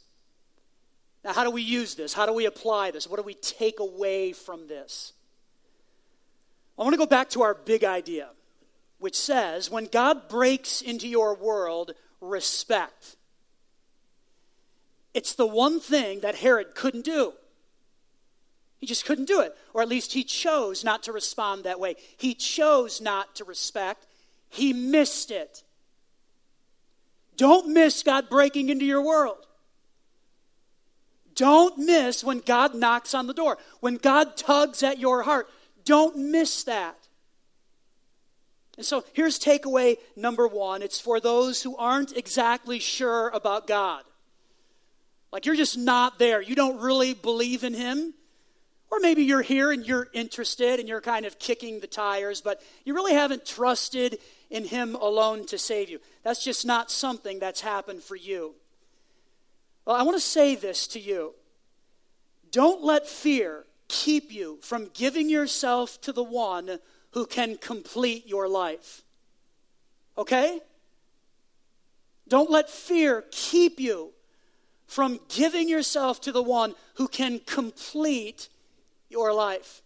Now, 1.24 1.32
how 1.32 1.44
do 1.44 1.50
we 1.50 1.62
use 1.62 1.94
this? 1.94 2.12
How 2.12 2.26
do 2.26 2.32
we 2.32 2.46
apply 2.46 2.90
this? 2.90 3.06
What 3.06 3.16
do 3.16 3.22
we 3.22 3.34
take 3.34 3.78
away 3.78 4.32
from 4.32 4.66
this? 4.66 5.12
I 6.78 6.82
want 6.82 6.94
to 6.94 6.98
go 6.98 7.06
back 7.06 7.30
to 7.30 7.42
our 7.42 7.54
big 7.54 7.84
idea, 7.84 8.28
which 9.02 9.18
says 9.18 9.68
when 9.68 9.86
God 9.86 10.28
breaks 10.28 10.80
into 10.80 11.08
your 11.08 11.34
world, 11.34 11.92
respect. 12.20 13.16
It's 15.12 15.34
the 15.34 15.46
one 15.46 15.80
thing 15.80 16.20
that 16.20 16.36
Herod 16.36 16.76
couldn't 16.76 17.04
do. 17.04 17.32
He 18.78 18.86
just 18.86 19.04
couldn't 19.04 19.26
do 19.26 19.40
it. 19.40 19.56
Or 19.74 19.82
at 19.82 19.88
least 19.88 20.12
he 20.12 20.22
chose 20.22 20.84
not 20.84 21.02
to 21.04 21.12
respond 21.12 21.64
that 21.64 21.80
way. 21.80 21.96
He 22.16 22.34
chose 22.34 23.00
not 23.00 23.34
to 23.36 23.44
respect. 23.44 24.06
He 24.48 24.72
missed 24.72 25.32
it. 25.32 25.64
Don't 27.36 27.68
miss 27.68 28.04
God 28.04 28.28
breaking 28.28 28.68
into 28.68 28.84
your 28.84 29.02
world. 29.02 29.46
Don't 31.34 31.76
miss 31.78 32.22
when 32.22 32.38
God 32.38 32.74
knocks 32.74 33.14
on 33.14 33.26
the 33.26 33.34
door, 33.34 33.58
when 33.80 33.96
God 33.96 34.36
tugs 34.36 34.82
at 34.84 34.98
your 34.98 35.22
heart. 35.22 35.48
Don't 35.84 36.16
miss 36.16 36.62
that. 36.64 37.01
And 38.76 38.86
so 38.86 39.04
here's 39.12 39.38
takeaway 39.38 39.96
number 40.16 40.48
one 40.48 40.82
it's 40.82 41.00
for 41.00 41.20
those 41.20 41.62
who 41.62 41.76
aren't 41.76 42.16
exactly 42.16 42.78
sure 42.78 43.28
about 43.28 43.66
God. 43.66 44.04
Like 45.32 45.46
you're 45.46 45.56
just 45.56 45.78
not 45.78 46.18
there. 46.18 46.40
You 46.42 46.54
don't 46.54 46.80
really 46.80 47.14
believe 47.14 47.64
in 47.64 47.74
Him. 47.74 48.14
Or 48.90 48.98
maybe 49.00 49.22
you're 49.22 49.40
here 49.40 49.72
and 49.72 49.86
you're 49.86 50.08
interested 50.12 50.78
and 50.78 50.86
you're 50.86 51.00
kind 51.00 51.24
of 51.24 51.38
kicking 51.38 51.80
the 51.80 51.86
tires, 51.86 52.42
but 52.42 52.60
you 52.84 52.92
really 52.94 53.14
haven't 53.14 53.46
trusted 53.46 54.18
in 54.50 54.66
Him 54.66 54.94
alone 54.96 55.46
to 55.46 55.56
save 55.56 55.88
you. 55.88 55.98
That's 56.22 56.44
just 56.44 56.66
not 56.66 56.90
something 56.90 57.38
that's 57.38 57.62
happened 57.62 58.02
for 58.02 58.16
you. 58.16 58.54
Well, 59.86 59.96
I 59.96 60.02
want 60.02 60.16
to 60.16 60.20
say 60.20 60.56
this 60.56 60.86
to 60.88 61.00
you. 61.00 61.32
Don't 62.50 62.84
let 62.84 63.08
fear 63.08 63.64
keep 63.88 64.30
you 64.30 64.58
from 64.60 64.90
giving 64.92 65.30
yourself 65.30 65.98
to 66.02 66.12
the 66.12 66.22
one 66.22 66.78
who 67.12 67.26
can 67.26 67.56
complete 67.56 68.26
your 68.26 68.48
life. 68.48 69.02
Okay? 70.16 70.60
Don't 72.28 72.50
let 72.50 72.68
fear 72.70 73.24
keep 73.30 73.80
you 73.80 74.12
from 74.86 75.20
giving 75.28 75.68
yourself 75.68 76.20
to 76.22 76.32
the 76.32 76.42
one 76.42 76.74
who 76.94 77.08
can 77.08 77.40
complete 77.46 78.48
your 79.08 79.32
life. 79.32 79.82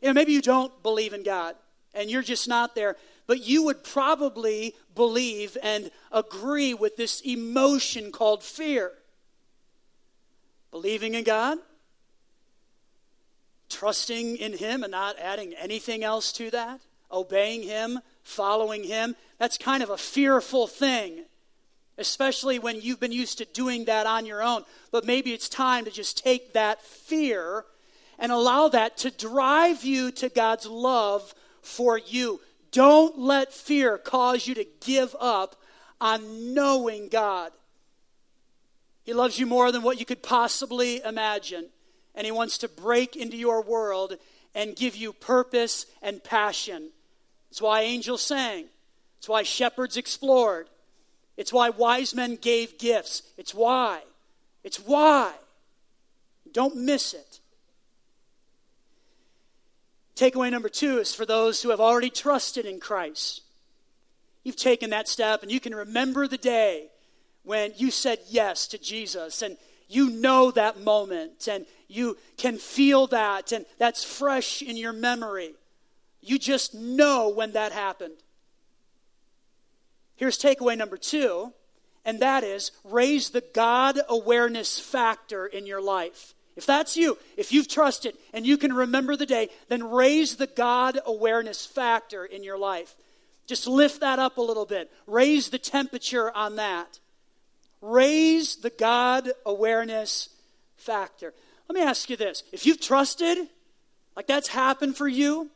You 0.00 0.08
know, 0.08 0.14
maybe 0.14 0.32
you 0.32 0.42
don't 0.42 0.82
believe 0.82 1.12
in 1.12 1.22
God 1.22 1.56
and 1.94 2.10
you're 2.10 2.22
just 2.22 2.48
not 2.48 2.74
there 2.74 2.96
but 3.26 3.46
you 3.46 3.64
would 3.64 3.82
probably 3.82 4.74
believe 4.94 5.56
and 5.62 5.90
agree 6.12 6.74
with 6.74 6.96
this 6.96 7.20
emotion 7.20 8.12
called 8.12 8.42
fear. 8.42 8.92
Believing 10.70 11.14
in 11.14 11.24
God, 11.24 11.58
trusting 13.68 14.36
in 14.36 14.58
Him 14.58 14.82
and 14.82 14.90
not 14.90 15.18
adding 15.18 15.54
anything 15.54 16.04
else 16.04 16.32
to 16.32 16.50
that, 16.50 16.80
obeying 17.10 17.62
Him, 17.62 18.00
following 18.22 18.84
Him, 18.84 19.16
that's 19.38 19.58
kind 19.58 19.82
of 19.82 19.90
a 19.90 19.98
fearful 19.98 20.66
thing, 20.66 21.24
especially 21.98 22.58
when 22.58 22.80
you've 22.80 23.00
been 23.00 23.12
used 23.12 23.38
to 23.38 23.44
doing 23.44 23.84
that 23.86 24.06
on 24.06 24.26
your 24.26 24.42
own. 24.42 24.64
But 24.90 25.04
maybe 25.04 25.32
it's 25.32 25.48
time 25.48 25.84
to 25.84 25.90
just 25.90 26.22
take 26.22 26.52
that 26.52 26.82
fear 26.82 27.64
and 28.18 28.32
allow 28.32 28.68
that 28.68 28.96
to 28.98 29.10
drive 29.10 29.84
you 29.84 30.10
to 30.12 30.28
God's 30.28 30.66
love 30.66 31.34
for 31.60 31.98
you. 31.98 32.40
Don't 32.72 33.18
let 33.18 33.52
fear 33.52 33.98
cause 33.98 34.46
you 34.46 34.54
to 34.54 34.66
give 34.80 35.14
up 35.20 35.56
on 36.00 36.54
knowing 36.54 37.08
God. 37.08 37.52
He 39.04 39.12
loves 39.12 39.38
you 39.38 39.46
more 39.46 39.70
than 39.70 39.82
what 39.82 40.00
you 40.00 40.04
could 40.04 40.22
possibly 40.22 41.00
imagine, 41.02 41.66
and 42.16 42.24
He 42.24 42.32
wants 42.32 42.58
to 42.58 42.68
break 42.68 43.14
into 43.14 43.36
your 43.36 43.62
world 43.62 44.16
and 44.54 44.74
give 44.74 44.96
you 44.96 45.12
purpose 45.12 45.86
and 46.02 46.24
passion. 46.24 46.90
It's 47.50 47.60
why 47.60 47.82
angels 47.82 48.22
sang, 48.22 48.64
it's 49.18 49.28
why 49.28 49.42
shepherds 49.42 49.96
explored, 49.96 50.68
it's 51.36 51.52
why 51.52 51.70
wise 51.70 52.14
men 52.14 52.36
gave 52.36 52.78
gifts. 52.78 53.22
It's 53.36 53.54
why. 53.54 54.00
It's 54.64 54.78
why. 54.78 55.32
Don't 56.52 56.76
miss 56.76 57.12
it. 57.12 57.40
Takeaway 60.14 60.50
number 60.50 60.70
two 60.70 60.98
is 60.98 61.14
for 61.14 61.26
those 61.26 61.60
who 61.60 61.68
have 61.68 61.80
already 61.80 62.08
trusted 62.08 62.64
in 62.64 62.80
Christ. 62.80 63.42
You've 64.44 64.56
taken 64.56 64.90
that 64.90 65.08
step 65.08 65.42
and 65.42 65.52
you 65.52 65.60
can 65.60 65.74
remember 65.74 66.26
the 66.26 66.38
day 66.38 66.88
when 67.42 67.72
you 67.76 67.90
said 67.90 68.20
yes 68.28 68.66
to 68.68 68.78
Jesus 68.78 69.42
and 69.42 69.58
you 69.88 70.10
know 70.10 70.50
that 70.50 70.80
moment 70.80 71.48
and 71.48 71.66
you 71.88 72.16
can 72.36 72.58
feel 72.58 73.06
that 73.08 73.52
and 73.52 73.64
that's 73.78 74.04
fresh 74.04 74.62
in 74.62 74.76
your 74.76 74.92
memory. 74.92 75.54
You 76.20 76.38
just 76.38 76.74
know 76.74 77.28
when 77.28 77.52
that 77.52 77.72
happened. 77.72 78.16
Here's 80.16 80.38
takeaway 80.38 80.76
number 80.76 80.96
two, 80.96 81.52
and 82.04 82.20
that 82.20 82.42
is 82.42 82.72
raise 82.84 83.30
the 83.30 83.44
God 83.54 84.00
awareness 84.08 84.80
factor 84.80 85.46
in 85.46 85.66
your 85.66 85.82
life. 85.82 86.34
If 86.56 86.64
that's 86.64 86.96
you, 86.96 87.18
if 87.36 87.52
you've 87.52 87.68
trusted 87.68 88.16
and 88.32 88.46
you 88.46 88.56
can 88.56 88.72
remember 88.72 89.14
the 89.14 89.26
day, 89.26 89.50
then 89.68 89.90
raise 89.90 90.36
the 90.36 90.46
God 90.46 90.98
awareness 91.04 91.66
factor 91.66 92.24
in 92.24 92.42
your 92.42 92.58
life. 92.58 92.96
Just 93.46 93.66
lift 93.66 94.00
that 94.00 94.18
up 94.18 94.38
a 94.38 94.42
little 94.42 94.64
bit. 94.64 94.90
Raise 95.06 95.50
the 95.50 95.58
temperature 95.58 96.34
on 96.34 96.56
that. 96.56 96.98
Raise 97.80 98.56
the 98.56 98.70
God 98.70 99.30
awareness 99.44 100.28
factor. 100.76 101.34
Let 101.68 101.74
me 101.74 101.82
ask 101.82 102.08
you 102.10 102.16
this. 102.16 102.42
If 102.52 102.66
you've 102.66 102.80
trusted, 102.80 103.38
like 104.16 104.26
that's 104.26 104.48
happened 104.48 104.96
for 104.96 105.08
you, 105.08 105.50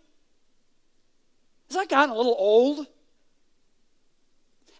has 1.69 1.77
that 1.77 1.89
gotten 1.89 2.11
a 2.11 2.17
little 2.17 2.37
old? 2.39 2.87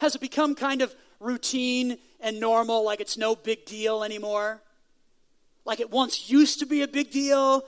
Has 0.01 0.15
it 0.15 0.21
become 0.21 0.55
kind 0.55 0.83
of 0.83 0.95
routine 1.21 1.99
and 2.21 2.41
normal, 2.41 2.85
like 2.85 3.01
it's 3.01 3.17
no 3.17 3.37
big 3.37 3.65
deal 3.65 4.03
anymore? 4.03 4.61
like 5.65 5.81
it 5.81 5.91
once 5.91 6.31
used 6.31 6.59
to 6.61 6.67
be 6.67 6.83
a 6.83 6.89
big 6.89 7.11
deal 7.11 7.63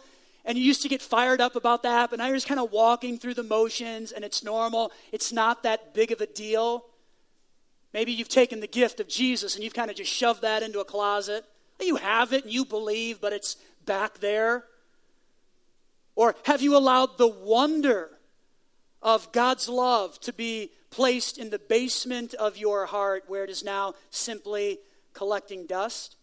and 0.45 0.59
you 0.59 0.65
used 0.65 0.83
to 0.83 0.89
get 0.89 1.01
fired 1.01 1.41
up 1.41 1.55
about 1.55 1.85
that, 1.85 2.11
but 2.11 2.19
now 2.19 2.27
you're 2.27 2.35
just 2.35 2.49
kind 2.49 2.59
of 2.59 2.73
walking 2.73 3.17
through 3.17 3.35
the 3.35 3.45
motions 3.45 4.11
and 4.11 4.25
it's 4.25 4.43
normal. 4.43 4.91
It's 5.13 5.33
not 5.33 5.63
that 5.63 5.95
big 5.95 6.11
of 6.11 6.21
a 6.21 6.27
deal. 6.27 6.85
Maybe 7.93 8.13
you've 8.13 8.29
taken 8.29 8.61
the 8.61 8.67
gift 8.67 9.01
of 9.01 9.09
Jesus 9.09 9.55
and 9.55 9.63
you've 9.63 9.75
kind 9.75 9.91
of 9.91 9.97
just 9.97 10.13
shoved 10.13 10.43
that 10.43 10.63
into 10.63 10.81
a 10.81 10.85
closet. 10.85 11.45
You 11.81 11.97
have 11.97 12.33
it 12.33 12.45
and 12.45 12.53
you 12.53 12.65
believe, 12.65 13.21
but 13.21 13.33
it's 13.33 13.57
back 13.85 14.19
there. 14.21 14.65
Or 16.15 16.35
have 16.45 16.63
you 16.63 16.77
allowed 16.77 17.19
the 17.19 17.29
wonder 17.29 18.11
of 19.03 19.33
God's 19.33 19.69
love 19.69 20.21
to 20.21 20.33
be 20.33 20.71
placed 20.91 21.39
in 21.39 21.51
the 21.51 21.59
basement 21.59 22.35
of 22.35 22.57
your 22.57 22.87
heart 22.87 23.25
where 23.27 23.45
it 23.45 23.51
is 23.51 23.65
now 23.65 23.95
simply 24.11 24.79
collecting 25.13 25.67
dust? 25.67 26.17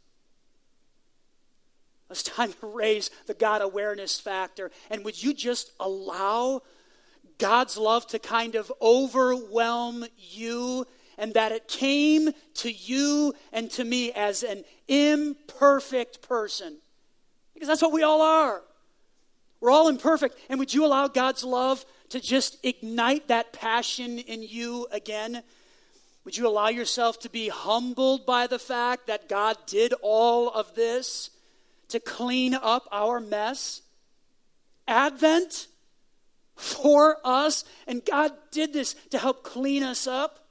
It's 2.09 2.23
time 2.23 2.53
to 2.53 2.67
raise 2.67 3.11
the 3.27 3.35
God 3.35 3.61
awareness 3.61 4.19
factor. 4.19 4.71
And 4.89 5.05
would 5.05 5.21
you 5.21 5.33
just 5.33 5.71
allow 5.79 6.61
God's 7.37 7.77
love 7.77 8.07
to 8.07 8.19
kind 8.19 8.55
of 8.55 8.71
overwhelm 8.81 10.05
you 10.17 10.87
and 11.19 11.33
that 11.35 11.51
it 11.51 11.67
came 11.67 12.31
to 12.55 12.71
you 12.71 13.33
and 13.53 13.69
to 13.71 13.83
me 13.83 14.11
as 14.13 14.41
an 14.41 14.63
imperfect 14.87 16.21
person? 16.21 16.77
Because 17.53 17.67
that's 17.67 17.81
what 17.81 17.91
we 17.91 18.03
all 18.03 18.21
are. 18.21 18.63
We're 19.61 19.71
all 19.71 19.89
imperfect. 19.89 20.39
And 20.49 20.57
would 20.59 20.73
you 20.73 20.85
allow 20.85 21.07
God's 21.07 21.43
love 21.43 21.85
to 22.09 22.19
just 22.19 22.57
ignite 22.65 23.27
that 23.27 23.53
passion 23.53 24.17
in 24.17 24.41
you 24.41 24.87
again? 24.91 25.43
Would 26.23 26.37
you 26.37 26.47
allow 26.47 26.69
yourself 26.69 27.19
to 27.19 27.29
be 27.29 27.49
humbled 27.49 28.25
by 28.25 28.47
the 28.47 28.59
fact 28.59 29.07
that 29.07 29.29
God 29.29 29.57
did 29.67 29.93
all 30.01 30.49
of 30.49 30.73
this? 30.73 31.29
to 31.89 31.99
clean 31.99 32.53
up 32.53 32.87
our 32.91 33.19
mess. 33.19 33.81
Advent 34.87 35.67
for 36.55 37.17
us, 37.23 37.63
and 37.87 38.03
God 38.03 38.31
did 38.51 38.73
this 38.73 38.95
to 39.11 39.17
help 39.17 39.43
clean 39.43 39.83
us 39.83 40.07
up. 40.07 40.47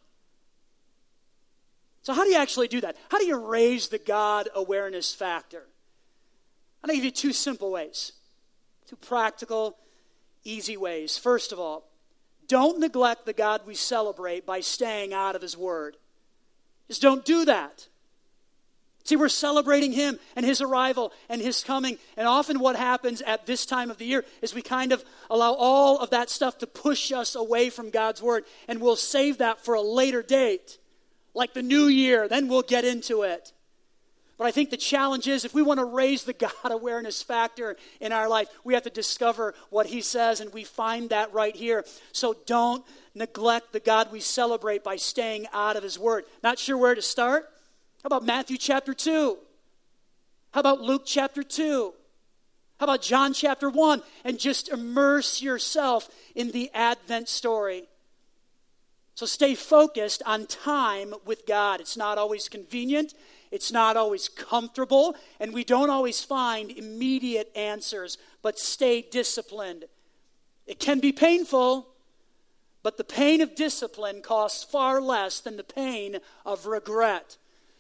So, 2.09 2.15
how 2.15 2.25
do 2.25 2.31
you 2.31 2.39
actually 2.39 2.69
do 2.69 2.81
that? 2.81 2.97
How 3.11 3.19
do 3.19 3.27
you 3.27 3.37
raise 3.37 3.89
the 3.89 3.99
God 3.99 4.49
awareness 4.55 5.15
factor? 5.15 5.63
I'm 6.83 6.89
going 6.89 6.99
to 6.99 7.03
give 7.03 7.05
you 7.05 7.11
two 7.11 7.35
simple 7.35 7.71
ways, 7.71 8.13
two 8.87 8.97
practical, 8.97 9.77
easy 10.43 10.79
ways. 10.79 11.19
First 11.19 11.53
of 11.53 11.59
all, 11.61 11.85
don't 12.47 12.81
neglect 12.81 13.27
the 13.27 13.35
God 13.35 13.67
we 13.67 13.75
celebrate 13.75 14.47
by 14.47 14.61
staying 14.61 15.13
out 15.13 15.37
of 15.37 15.43
His 15.43 15.55
Word. 15.55 15.99
Just 16.87 17.03
don't 17.03 17.27
do 17.27 17.45
that. 17.45 17.89
See, 19.05 19.17
we're 19.17 19.29
celebrating 19.29 19.93
him 19.93 20.19
and 20.35 20.47
his 20.47 20.63
arrival 20.63 21.13
and 21.29 21.43
his 21.43 21.63
coming. 21.63 21.99
And 22.17 22.27
often, 22.27 22.59
what 22.59 22.77
happens 22.77 23.21
at 23.21 23.45
this 23.45 23.67
time 23.67 23.91
of 23.91 23.99
the 23.99 24.07
year 24.07 24.25
is 24.41 24.55
we 24.55 24.63
kind 24.63 24.93
of 24.93 25.05
allow 25.29 25.53
all 25.53 25.99
of 25.99 26.09
that 26.11 26.31
stuff 26.31 26.57
to 26.59 26.67
push 26.67 27.13
us 27.13 27.35
away 27.35 27.69
from 27.69 27.91
God's 27.91 28.23
word, 28.23 28.45
and 28.67 28.81
we'll 28.81 28.97
save 28.97 29.39
that 29.39 29.63
for 29.63 29.75
a 29.75 29.83
later 29.83 30.23
date, 30.23 30.79
like 31.39 31.55
the 31.55 31.63
new 31.63 31.87
year. 31.87 32.29
Then 32.29 32.49
we'll 32.49 32.63
get 32.63 32.85
into 32.85 33.23
it. 33.23 33.53
But 34.37 34.47
I 34.47 34.51
think 34.51 34.71
the 34.71 34.77
challenge 34.77 35.27
is 35.27 35.45
if 35.45 35.55
we 35.55 35.63
want 35.63 35.79
to 35.79 35.85
raise 35.85 36.25
the 36.25 36.33
God 36.35 36.53
awareness 36.65 37.23
factor 37.23 37.77
in 38.01 38.13
our 38.13 38.29
life, 38.29 38.49
we 38.65 38.75
have 38.75 38.83
to 38.83 38.91
discover 38.91 39.55
what 39.71 39.87
He 39.87 40.01
says, 40.01 40.41
and 40.41 40.53
we 40.53 40.65
find 40.65 41.11
that 41.11 41.33
right 41.33 41.55
here. 41.55 41.85
So 42.13 42.37
don't 42.47 42.85
neglect 43.15 43.73
the 43.73 43.81
God 43.81 44.13
we 44.13 44.21
celebrate 44.21 44.85
by 44.85 44.97
staying 44.97 45.47
out 45.53 45.77
of 45.77 45.83
His 45.83 45.99
Word. 45.99 46.25
Not 46.43 46.59
sure 46.59 46.77
where 46.77 46.95
to 46.95 47.03
start? 47.03 47.49
How 48.03 48.09
about 48.09 48.25
Matthew 48.25 48.59
chapter 48.59 48.93
2? 48.95 49.39
How 50.53 50.61
about 50.61 50.81
Luke 50.81 51.03
chapter 51.05 51.43
2? 51.43 51.95
How 52.79 52.85
about 52.85 53.03
John 53.03 53.33
chapter 53.33 53.71
1? 53.71 54.03
And 54.25 54.39
just 54.39 54.69
immerse 54.69 55.43
yourself 55.43 56.09
in 56.37 56.53
the 56.53 56.71
Advent 56.75 57.29
story. 57.29 57.89
So 59.19 59.27
stay 59.27 59.57
focused 59.57 60.23
on 60.27 60.47
time 60.47 61.13
with 61.27 61.45
God. 61.45 61.81
It's 61.81 61.97
not 61.97 62.19
always 62.19 62.49
convenient, 62.49 63.15
it's 63.51 63.73
not 63.73 63.97
always 63.97 64.29
comfortable, 64.29 65.17
and 65.41 65.53
we 65.53 65.65
don't 65.65 65.91
always 65.91 66.23
find 66.23 66.71
immediate 66.71 67.51
answers, 67.57 68.17
but 68.43 68.61
stay 68.61 69.03
disciplined. 69.03 69.87
It 70.69 70.79
can 70.79 71.01
be 71.01 71.11
painful, 71.11 71.89
but 72.85 72.97
the 72.97 73.03
pain 73.03 73.41
of 73.41 73.57
discipline 73.57 74.23
costs 74.23 74.63
far 74.63 75.01
less 75.01 75.41
than 75.41 75.57
the 75.57 75.65
pain 75.65 76.19
of 76.47 76.67
regret. 76.67 77.39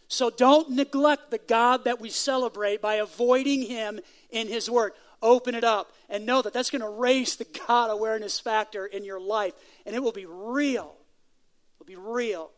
So 0.09 0.31
don't 0.31 0.71
neglect 0.71 1.31
the 1.31 1.39
God 1.39 1.85
that 1.85 2.01
we 2.01 2.11
celebrate 2.11 2.83
by 2.83 2.95
avoiding 2.95 3.63
Him 3.63 4.01
in 4.31 4.49
His 4.49 4.69
Word. 4.69 4.91
Open 5.23 5.55
it 5.55 5.63
up 5.63 5.93
and 6.09 6.27
know 6.27 6.43
that 6.43 6.53
that's 6.53 6.71
going 6.71 6.83
to 6.83 6.89
raise 6.89 7.37
the 7.37 7.47
God 7.69 7.93
awareness 7.93 8.41
factor 8.41 8.87
in 8.87 9.05
your 9.05 9.21
life, 9.21 9.55
and 9.87 9.95
it 9.95 10.03
will 10.03 10.11
be 10.11 10.27
real. 10.27 10.98
Be 11.89 11.97
real. 11.97 12.51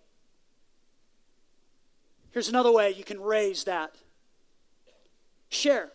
Here's 2.32 2.48
another 2.48 2.72
way 2.72 2.90
you 2.90 3.04
can 3.04 3.20
raise 3.20 3.62
that 3.62 3.94
share. 5.50 5.90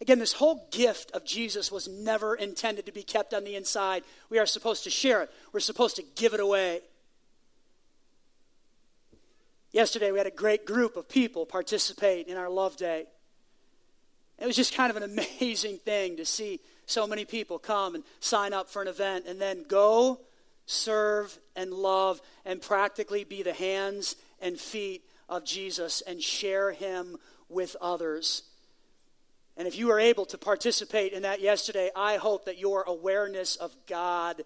Again, 0.00 0.18
this 0.18 0.32
whole 0.32 0.66
gift 0.72 1.12
of 1.12 1.24
Jesus 1.24 1.70
was 1.70 1.86
never 1.86 2.34
intended 2.34 2.86
to 2.86 2.92
be 2.92 3.04
kept 3.04 3.32
on 3.32 3.44
the 3.44 3.54
inside. 3.54 4.02
We 4.28 4.40
are 4.40 4.46
supposed 4.46 4.82
to 4.84 4.90
share 4.90 5.22
it, 5.22 5.30
we're 5.52 5.60
supposed 5.60 5.94
to 5.96 6.02
give 6.16 6.34
it 6.34 6.40
away. 6.40 6.80
Yesterday, 9.70 10.10
we 10.10 10.18
had 10.18 10.26
a 10.26 10.32
great 10.32 10.66
group 10.66 10.96
of 10.96 11.08
people 11.08 11.46
participate 11.46 12.26
in 12.26 12.36
our 12.36 12.50
Love 12.50 12.76
Day. 12.76 13.04
It 14.40 14.46
was 14.46 14.56
just 14.56 14.74
kind 14.74 14.90
of 14.90 14.96
an 14.96 15.04
amazing 15.40 15.78
thing 15.78 16.16
to 16.16 16.24
see 16.24 16.58
so 16.86 17.06
many 17.06 17.24
people 17.24 17.60
come 17.60 17.94
and 17.94 18.02
sign 18.18 18.52
up 18.52 18.68
for 18.68 18.82
an 18.82 18.88
event 18.88 19.26
and 19.28 19.40
then 19.40 19.62
go, 19.68 20.18
serve, 20.66 21.38
and 21.54 21.72
love, 21.72 22.20
and 22.44 22.60
practically 22.60 23.24
be 23.24 23.42
the 23.42 23.52
hands 23.52 24.16
and 24.40 24.58
feet 24.58 25.02
of 25.28 25.44
Jesus 25.44 26.02
and 26.02 26.22
share 26.22 26.72
him 26.72 27.16
with 27.48 27.76
others. 27.80 28.42
And 29.56 29.66
if 29.66 29.78
you 29.78 29.86
were 29.86 29.98
able 29.98 30.26
to 30.26 30.38
participate 30.38 31.12
in 31.12 31.22
that 31.22 31.40
yesterday, 31.40 31.90
I 31.96 32.16
hope 32.16 32.44
that 32.44 32.58
your 32.58 32.82
awareness 32.82 33.56
of 33.56 33.74
God 33.86 34.42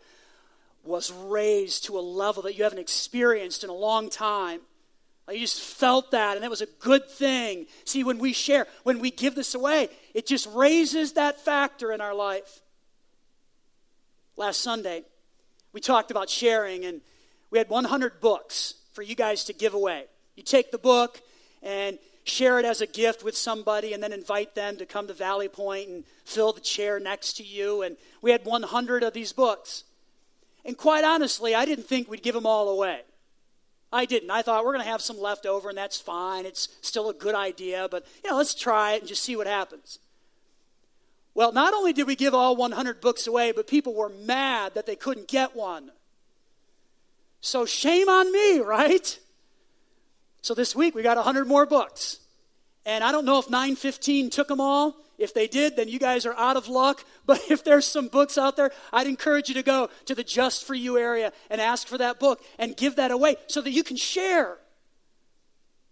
was 0.85 1.13
raised 1.13 1.85
to 1.87 1.99
a 1.99 2.01
level 2.01 2.45
that 2.45 2.57
you 2.57 2.65
haven't 2.65 2.79
experienced 2.79 3.65
in 3.65 3.71
a 3.71 3.75
long 3.75 4.09
time. 4.09 4.61
You 5.29 5.39
just 5.39 5.61
felt 5.61 6.11
that, 6.11 6.37
and 6.37 6.43
that 6.43 6.51
was 6.51 6.63
a 6.63 6.67
good 6.81 7.09
thing. 7.09 7.67
See, 7.85 8.03
when 8.03 8.19
we 8.19 8.33
share, 8.33 8.67
when 8.83 8.99
we 8.99 9.11
give 9.11 9.35
this 9.35 9.55
away, 9.55 9.89
it 10.13 10.27
just 10.27 10.49
raises 10.53 11.13
that 11.13 11.41
factor 11.41 11.93
in 11.93 12.01
our 12.01 12.15
life. 12.15 12.63
Last 14.37 14.61
Sunday, 14.61 15.05
we 15.73 15.81
talked 15.81 16.11
about 16.11 16.29
sharing, 16.29 16.85
and 16.85 17.01
we 17.51 17.59
had 17.59 17.69
100 17.69 18.21
books 18.21 18.75
for 18.93 19.03
you 19.03 19.15
guys 19.15 19.45
to 19.45 19.53
give 19.53 19.75
away. 19.75 20.05
You 20.37 20.43
take 20.43 20.71
the 20.71 20.79
book 20.79 21.21
and 21.63 21.99
share 22.25 22.59
it 22.59 22.65
as 22.65 22.81
a 22.81 22.87
gift 22.87 23.25
with 23.25 23.37
somebody, 23.37 23.93
and 23.93 24.03
then 24.03 24.13
invite 24.13 24.55
them 24.55 24.77
to 24.77 24.87
come 24.87 25.07
to 25.07 25.15
Valley 25.15 25.49
Point 25.49 25.89
and 25.89 26.05
fill 26.25 26.53
the 26.53 26.61
chair 26.61 27.01
next 27.01 27.35
to 27.39 27.43
you. 27.43 27.83
And 27.83 27.97
we 28.23 28.31
had 28.31 28.45
100 28.45 29.03
of 29.03 29.13
these 29.13 29.33
books. 29.33 29.85
And 30.65 30.77
quite 30.77 31.05
honestly, 31.05 31.55
I 31.55 31.65
didn't 31.65 31.87
think 31.87 32.09
we'd 32.09 32.23
give 32.23 32.35
them 32.35 32.47
all 32.47 32.69
away. 32.69 33.03
I 33.93 34.05
didn't. 34.05 34.31
I 34.31 34.43
thought 34.43 34.65
we're 34.65 34.73
going 34.73 34.85
to 34.85 34.91
have 34.91 35.03
some 35.03 35.19
left 35.19 35.47
over, 35.47 35.69
and 35.69 35.79
that's 35.79 35.99
fine. 36.01 36.47
It's 36.47 36.69
still 36.81 37.11
a 37.11 37.15
good 37.15 37.35
idea, 37.35 37.89
but 37.91 38.07
you 38.23 38.31
know, 38.31 38.37
let's 38.37 38.55
try 38.55 38.93
it 38.93 39.01
and 39.01 39.09
just 39.09 39.23
see 39.23 39.35
what 39.35 39.47
happens. 39.47 39.99
Well, 41.35 41.53
not 41.53 41.75
only 41.75 41.93
did 41.93 42.07
we 42.07 42.17
give 42.17 42.35
all 42.35 42.57
100 42.57 43.01
books 43.01 43.27
away, 43.27 43.53
but 43.53 43.67
people 43.67 43.95
were 43.95 44.09
mad 44.09 44.75
that 44.75 44.87
they 44.87 44.97
couldn't 44.97 45.29
get 45.29 45.55
one. 45.55 45.91
So 47.41 47.65
shame 47.65 48.09
on 48.09 48.33
me, 48.33 48.59
right? 48.59 49.19
So 50.43 50.55
this 50.55 50.75
week 50.75 50.95
we 50.95 51.03
got 51.03 51.17
100 51.17 51.47
more 51.47 51.67
books. 51.67 52.19
And 52.85 53.05
I 53.05 53.13
don't 53.13 53.25
know 53.25 53.39
if 53.39 53.49
915 53.51 54.31
took 54.31 54.49
them 54.49 54.61
all. 54.61 54.97
If 55.19 55.35
they 55.35 55.47
did, 55.47 55.77
then 55.77 55.89
you 55.89 55.99
guys 55.99 56.25
are 56.25 56.35
out 56.35 56.57
of 56.57 56.69
luck. 56.69 57.05
But 57.27 57.43
if 57.49 57.63
there's 57.63 57.87
some 57.87 58.09
books 58.09 58.37
out 58.37 58.57
there, 58.57 58.73
I'd 58.93 59.07
encourage 59.07 59.49
you 59.49 59.55
to 59.55 59.63
go 59.63 59.89
to 60.07 60.17
the 60.17 60.25
Just 60.25 60.65
For 60.65 60.75
You 60.75 60.99
area 60.99 61.33
and 61.49 61.61
ask 61.61 61.87
for 61.87 61.97
that 61.99 62.19
book 62.19 62.43
and 62.59 62.77
give 62.77 62.97
that 62.97 63.13
away 63.13 63.37
so 63.47 63.61
that 63.61 63.71
you 63.71 63.85
can 63.85 63.97
share. 63.97 64.59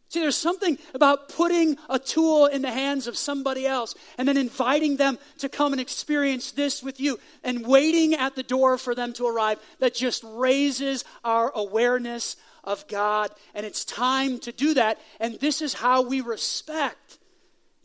See, 0.08 0.20
there's 0.20 0.36
something 0.36 0.78
about 0.94 1.28
putting 1.28 1.76
a 1.90 1.98
tool 1.98 2.46
in 2.46 2.62
the 2.62 2.70
hands 2.70 3.06
of 3.06 3.16
somebody 3.16 3.66
else 3.66 3.94
and 4.16 4.26
then 4.26 4.38
inviting 4.38 4.96
them 4.96 5.18
to 5.38 5.50
come 5.50 5.72
and 5.72 5.80
experience 5.80 6.52
this 6.52 6.82
with 6.82 6.98
you 6.98 7.20
and 7.44 7.66
waiting 7.66 8.14
at 8.14 8.34
the 8.34 8.42
door 8.42 8.78
for 8.78 8.94
them 8.94 9.12
to 9.14 9.26
arrive 9.26 9.58
that 9.80 9.94
just 9.94 10.24
raises 10.24 11.04
our 11.24 11.52
awareness 11.54 12.36
of 12.64 12.88
God. 12.88 13.30
And 13.54 13.66
it's 13.66 13.84
time 13.84 14.38
to 14.40 14.52
do 14.52 14.72
that. 14.74 14.98
And 15.20 15.34
this 15.40 15.60
is 15.60 15.74
how 15.74 16.00
we 16.02 16.22
respect 16.22 17.18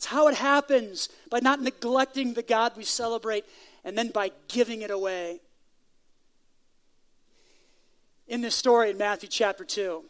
it's 0.03 0.09
how 0.09 0.27
it 0.27 0.35
happens 0.35 1.07
by 1.29 1.39
not 1.39 1.61
neglecting 1.61 2.33
the 2.33 2.43
God 2.43 2.73
we 2.75 2.83
celebrate 2.83 3.45
and 3.85 3.97
then 3.97 4.09
by 4.09 4.33
giving 4.49 4.81
it 4.81 4.91
away. 4.91 5.39
In 8.27 8.41
this 8.41 8.53
story 8.53 8.89
in 8.89 8.97
Matthew 8.97 9.29
chapter 9.29 9.63
2, 9.63 10.03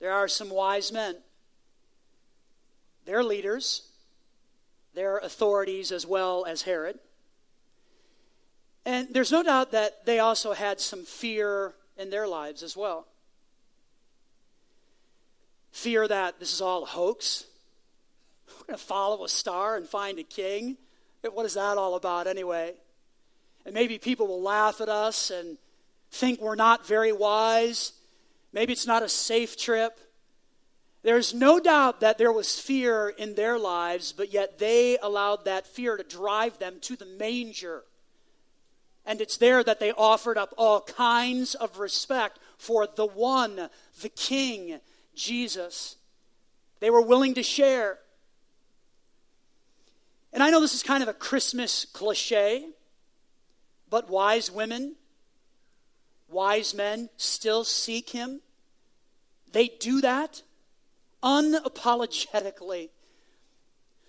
there 0.00 0.12
are 0.12 0.28
some 0.28 0.50
wise 0.50 0.92
men. 0.92 1.16
They're 3.04 3.24
leaders, 3.24 3.88
they're 4.94 5.18
authorities 5.18 5.92
as 5.92 6.06
well 6.06 6.44
as 6.46 6.62
Herod. 6.62 6.98
And 8.84 9.08
there's 9.12 9.32
no 9.32 9.42
doubt 9.42 9.72
that 9.72 10.04
they 10.06 10.18
also 10.18 10.52
had 10.52 10.80
some 10.80 11.04
fear 11.04 11.74
in 11.96 12.10
their 12.10 12.26
lives 12.26 12.62
as 12.62 12.76
well. 12.76 13.06
Fear 15.72 16.08
that 16.08 16.40
this 16.40 16.52
is 16.52 16.60
all 16.60 16.84
a 16.84 16.86
hoax, 16.86 17.44
we're 18.48 18.66
going 18.66 18.78
to 18.78 18.84
follow 18.84 19.24
a 19.24 19.28
star 19.28 19.76
and 19.76 19.86
find 19.86 20.18
a 20.18 20.22
king. 20.22 20.76
What 21.22 21.46
is 21.46 21.54
that 21.54 21.78
all 21.78 21.94
about, 21.94 22.26
anyway? 22.26 22.74
And 23.64 23.74
maybe 23.74 23.98
people 23.98 24.26
will 24.26 24.42
laugh 24.42 24.80
at 24.80 24.88
us 24.88 25.30
and 25.30 25.58
think 26.10 26.40
we're 26.40 26.54
not 26.54 26.86
very 26.86 27.12
wise. 27.12 27.92
Maybe 28.58 28.72
it's 28.72 28.88
not 28.88 29.04
a 29.04 29.08
safe 29.08 29.56
trip. 29.56 30.00
There's 31.04 31.32
no 31.32 31.60
doubt 31.60 32.00
that 32.00 32.18
there 32.18 32.32
was 32.32 32.58
fear 32.58 33.08
in 33.08 33.36
their 33.36 33.56
lives, 33.56 34.10
but 34.10 34.32
yet 34.32 34.58
they 34.58 34.98
allowed 35.00 35.44
that 35.44 35.64
fear 35.64 35.96
to 35.96 36.02
drive 36.02 36.58
them 36.58 36.80
to 36.80 36.96
the 36.96 37.06
manger. 37.06 37.84
And 39.06 39.20
it's 39.20 39.36
there 39.36 39.62
that 39.62 39.78
they 39.78 39.92
offered 39.92 40.36
up 40.36 40.54
all 40.58 40.80
kinds 40.80 41.54
of 41.54 41.78
respect 41.78 42.40
for 42.56 42.88
the 42.88 43.06
one, 43.06 43.70
the 44.02 44.08
King, 44.08 44.80
Jesus. 45.14 45.94
They 46.80 46.90
were 46.90 47.02
willing 47.02 47.34
to 47.34 47.44
share. 47.44 48.00
And 50.32 50.42
I 50.42 50.50
know 50.50 50.60
this 50.60 50.74
is 50.74 50.82
kind 50.82 51.04
of 51.04 51.08
a 51.08 51.14
Christmas 51.14 51.84
cliche, 51.84 52.66
but 53.88 54.10
wise 54.10 54.50
women, 54.50 54.96
wise 56.28 56.74
men 56.74 57.08
still 57.18 57.62
seek 57.62 58.10
him. 58.10 58.40
They 59.52 59.68
do 59.68 60.00
that 60.00 60.42
unapologetically. 61.22 62.90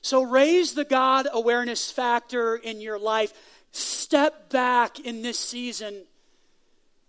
So 0.02 0.24
raise 0.24 0.74
the 0.74 0.86
God 0.86 1.28
awareness 1.32 1.92
factor 1.92 2.56
in 2.56 2.82
your 2.82 3.00
life. 3.00 3.34
Step 3.72 4.50
back 4.50 5.00
in 5.00 5.22
this 5.22 5.38
season 5.38 6.04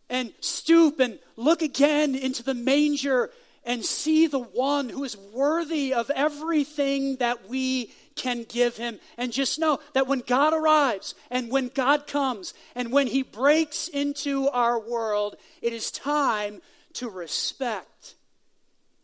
and 0.09 0.33
stoop 0.41 0.99
and 1.01 1.19
look 1.37 1.63
again 1.63 2.15
into 2.15 2.43
the 2.43 2.55
manger 2.55 3.31
and 3.65 3.85
see 3.85 4.27
the 4.27 4.41
one 4.41 4.89
who 4.89 5.05
is 5.05 5.17
worthy 5.17 5.95
of 5.95 6.11
everything 6.11 7.17
that 7.17 7.49
we 7.49 7.93
can 8.17 8.45
give 8.45 8.77
him. 8.77 8.99
And 9.17 9.33
just 9.33 9.59
know 9.59 9.79
that 9.93 10.07
when 10.07 10.21
God 10.21 10.53
arrives 10.53 11.15
and 11.31 11.51
when 11.51 11.69
God 11.69 12.07
comes 12.07 12.55
and 12.75 12.91
when 12.91 13.07
he 13.07 13.23
breaks 13.23 13.89
into 13.89 14.49
our 14.49 14.79
world, 14.81 15.37
it 15.63 15.73
is 15.73 15.91
time 15.91 16.61
to 16.95 17.09
respect. 17.09 18.17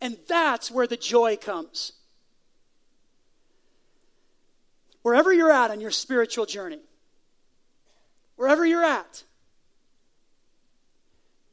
And 0.00 0.18
that's 0.28 0.70
where 0.70 0.86
the 0.86 0.96
joy 0.96 1.36
comes. 1.36 1.92
Wherever 5.02 5.32
you're 5.32 5.52
at 5.52 5.70
on 5.70 5.80
your 5.80 5.90
spiritual 5.90 6.46
journey, 6.46 6.80
wherever 8.36 8.66
you're 8.66 8.84
at, 8.84 9.22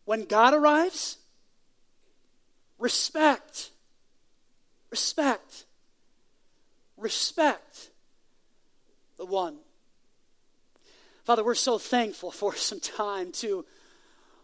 when 0.06 0.26
God 0.26 0.54
arrives, 0.54 1.18
respect. 2.80 3.70
Respect. 4.90 5.66
Respect 6.98 7.90
the 9.18 9.26
one. 9.26 9.58
Father, 11.24 11.44
we're 11.44 11.56
so 11.56 11.78
thankful 11.78 12.32
for 12.32 12.56
some 12.56 12.80
time 12.80 13.32
to 13.32 13.66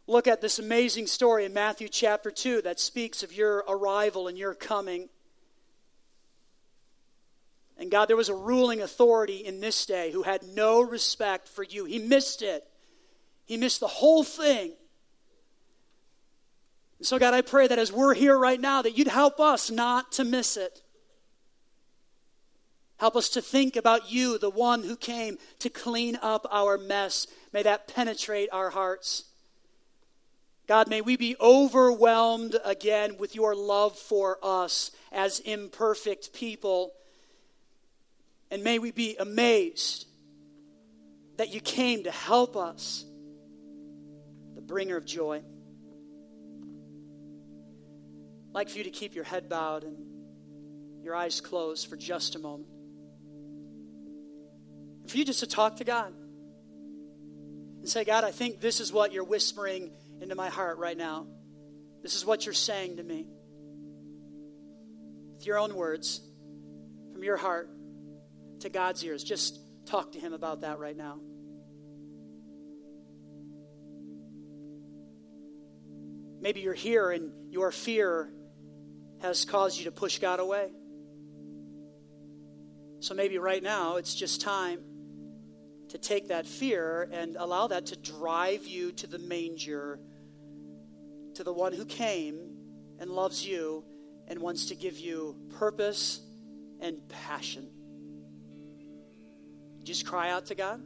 look 0.10 0.28
at 0.28 0.42
this 0.42 0.58
amazing 0.58 1.06
story 1.06 1.46
in 1.46 1.54
Matthew 1.54 1.88
chapter 1.88 2.32
2 2.32 2.64
that 2.64 2.80
speaks 2.80 3.22
of 3.22 3.32
your 3.32 3.64
arrival 3.68 4.28
and 4.28 4.38
your 4.38 4.56
coming. 4.56 5.08
And 7.78 7.92
God, 7.92 8.10
there 8.10 8.18
was 8.18 8.28
a 8.28 8.36
ruling 8.36 8.82
authority 8.82 9.38
in 9.38 9.62
this 9.62 9.86
day 9.86 10.12
who 10.12 10.24
had 10.24 10.42
no 10.44 10.82
respect 10.82 11.48
for 11.48 11.64
you. 11.64 11.86
He 11.86 12.00
missed 12.00 12.42
it, 12.42 12.68
he 13.46 13.56
missed 13.56 13.80
the 13.80 13.88
whole 13.88 14.24
thing. 14.24 14.74
And 16.98 17.08
so, 17.08 17.18
God, 17.18 17.34
I 17.34 17.42
pray 17.42 17.68
that 17.68 17.80
as 17.80 17.94
we're 17.94 18.14
here 18.14 18.38
right 18.38 18.60
now, 18.60 18.82
that 18.82 18.98
you'd 18.98 19.08
help 19.08 19.40
us 19.40 19.72
not 19.72 20.12
to 20.14 20.26
miss 20.26 20.58
it. 20.58 20.82
Help 22.98 23.16
us 23.16 23.30
to 23.30 23.42
think 23.42 23.78
about 23.78 24.12
you, 24.12 24.38
the 24.38 24.50
one 24.50 24.84
who 24.84 24.98
came 24.98 25.38
to 25.60 25.70
clean 25.70 26.18
up 26.22 26.46
our 26.52 26.78
mess. 26.78 27.28
May 27.54 27.64
that 27.64 27.88
penetrate 27.88 28.50
our 28.52 28.72
hearts. 28.72 29.29
God, 30.70 30.88
may 30.88 31.02
we 31.02 31.18
be 31.18 31.36
overwhelmed 31.42 32.56
again 32.64 33.18
with 33.18 33.34
your 33.34 33.56
love 33.56 33.98
for 33.98 34.38
us 34.44 34.92
as 35.12 35.40
imperfect 35.40 36.32
people. 36.32 36.92
And 38.52 38.64
may 38.64 38.78
we 38.78 38.92
be 38.92 39.18
amazed 39.18 40.06
that 41.38 41.52
you 41.52 41.60
came 41.60 42.04
to 42.04 42.12
help 42.12 42.56
us, 42.56 43.04
the 44.54 44.62
bringer 44.62 44.98
of 44.98 45.06
joy. 45.06 45.38
I'd 45.38 45.44
like 48.54 48.70
for 48.70 48.78
you 48.78 48.84
to 48.84 48.92
keep 48.92 49.16
your 49.16 49.24
head 49.24 49.50
bowed 49.50 49.84
and 49.84 49.98
your 51.04 51.16
eyes 51.16 51.42
closed 51.42 51.88
for 51.88 51.96
just 51.96 52.36
a 52.36 52.40
moment 52.40 52.70
for 55.08 55.18
you 55.18 55.26
just 55.26 55.40
to 55.40 55.48
talk 55.48 55.78
to 55.78 55.84
God 55.84 56.14
and 57.80 57.90
say, 57.90 58.04
God, 58.04 58.24
I 58.24 58.30
think 58.30 58.62
this 58.62 58.80
is 58.80 58.94
what 58.94 59.12
you're 59.12 59.24
whispering 59.24 59.90
into 60.22 60.36
my 60.36 60.50
heart 60.50 60.78
right 60.78 60.98
now. 60.98 61.28
This 62.02 62.16
is 62.16 62.26
what 62.26 62.46
you're 62.46 62.54
saying 62.54 62.98
to 62.98 63.04
me. 63.04 63.28
With 65.36 65.46
your 65.46 65.58
own 65.58 65.76
words, 65.76 66.22
from 67.14 67.24
your 67.24 67.38
heart 67.38 67.70
to 68.62 68.70
God's 68.70 69.04
ears. 69.04 69.24
Just 69.24 69.60
talk 69.86 70.14
to 70.14 70.20
Him 70.20 70.34
about 70.34 70.62
that 70.62 70.80
right 70.80 70.96
now. 70.96 71.20
Maybe 76.42 76.62
you're 76.62 76.74
here 76.74 77.12
and 77.12 77.32
your 77.52 77.72
fear 77.72 78.32
has 79.22 79.44
caused 79.44 79.78
you 79.78 79.86
to 79.86 79.92
push 79.92 80.20
God 80.20 80.40
away. 80.40 80.70
So 83.02 83.14
maybe 83.14 83.38
right 83.38 83.62
now 83.62 83.98
it's 83.98 84.16
just 84.16 84.42
time 84.42 84.80
to 85.90 85.98
take 85.98 86.30
that 86.30 86.46
fear 86.46 87.10
and 87.12 87.36
allow 87.36 87.68
that 87.68 87.88
to 87.88 87.98
drive 87.98 88.66
you 88.66 88.92
to 88.94 89.08
the 89.08 89.20
manger, 89.20 90.00
to 91.40 91.46
the 91.46 91.54
one 91.54 91.72
who 91.72 91.86
came 91.86 92.38
and 93.00 93.10
loves 93.10 93.48
you 93.48 93.82
and 94.28 94.40
wants 94.40 94.66
to 94.66 94.76
give 94.76 95.00
you 95.00 95.38
purpose 95.58 96.20
and 96.82 96.98
passion. 97.08 97.66
Just 99.84 100.06
cry 100.06 100.32
out 100.32 100.48
to 100.48 100.56
God. 100.56 100.82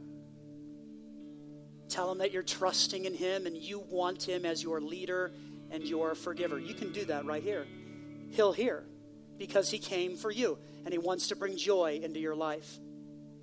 Tell 1.88 2.08
him 2.12 2.18
that 2.18 2.30
you're 2.30 2.44
trusting 2.44 3.04
in 3.04 3.14
him 3.14 3.46
and 3.46 3.56
you 3.56 3.80
want 3.80 4.22
him 4.22 4.44
as 4.44 4.62
your 4.62 4.80
leader 4.80 5.32
and 5.72 5.82
your 5.82 6.14
forgiver. 6.14 6.60
You 6.60 6.74
can 6.74 6.92
do 6.92 7.04
that 7.06 7.24
right 7.24 7.42
here. 7.42 7.66
He'll 8.30 8.52
hear 8.52 8.84
because 9.36 9.72
he 9.72 9.78
came 9.80 10.16
for 10.16 10.30
you 10.30 10.56
and 10.84 10.92
he 10.92 10.98
wants 10.98 11.26
to 11.28 11.36
bring 11.36 11.56
joy 11.56 11.98
into 12.00 12.20
your 12.20 12.36
life. 12.36 12.78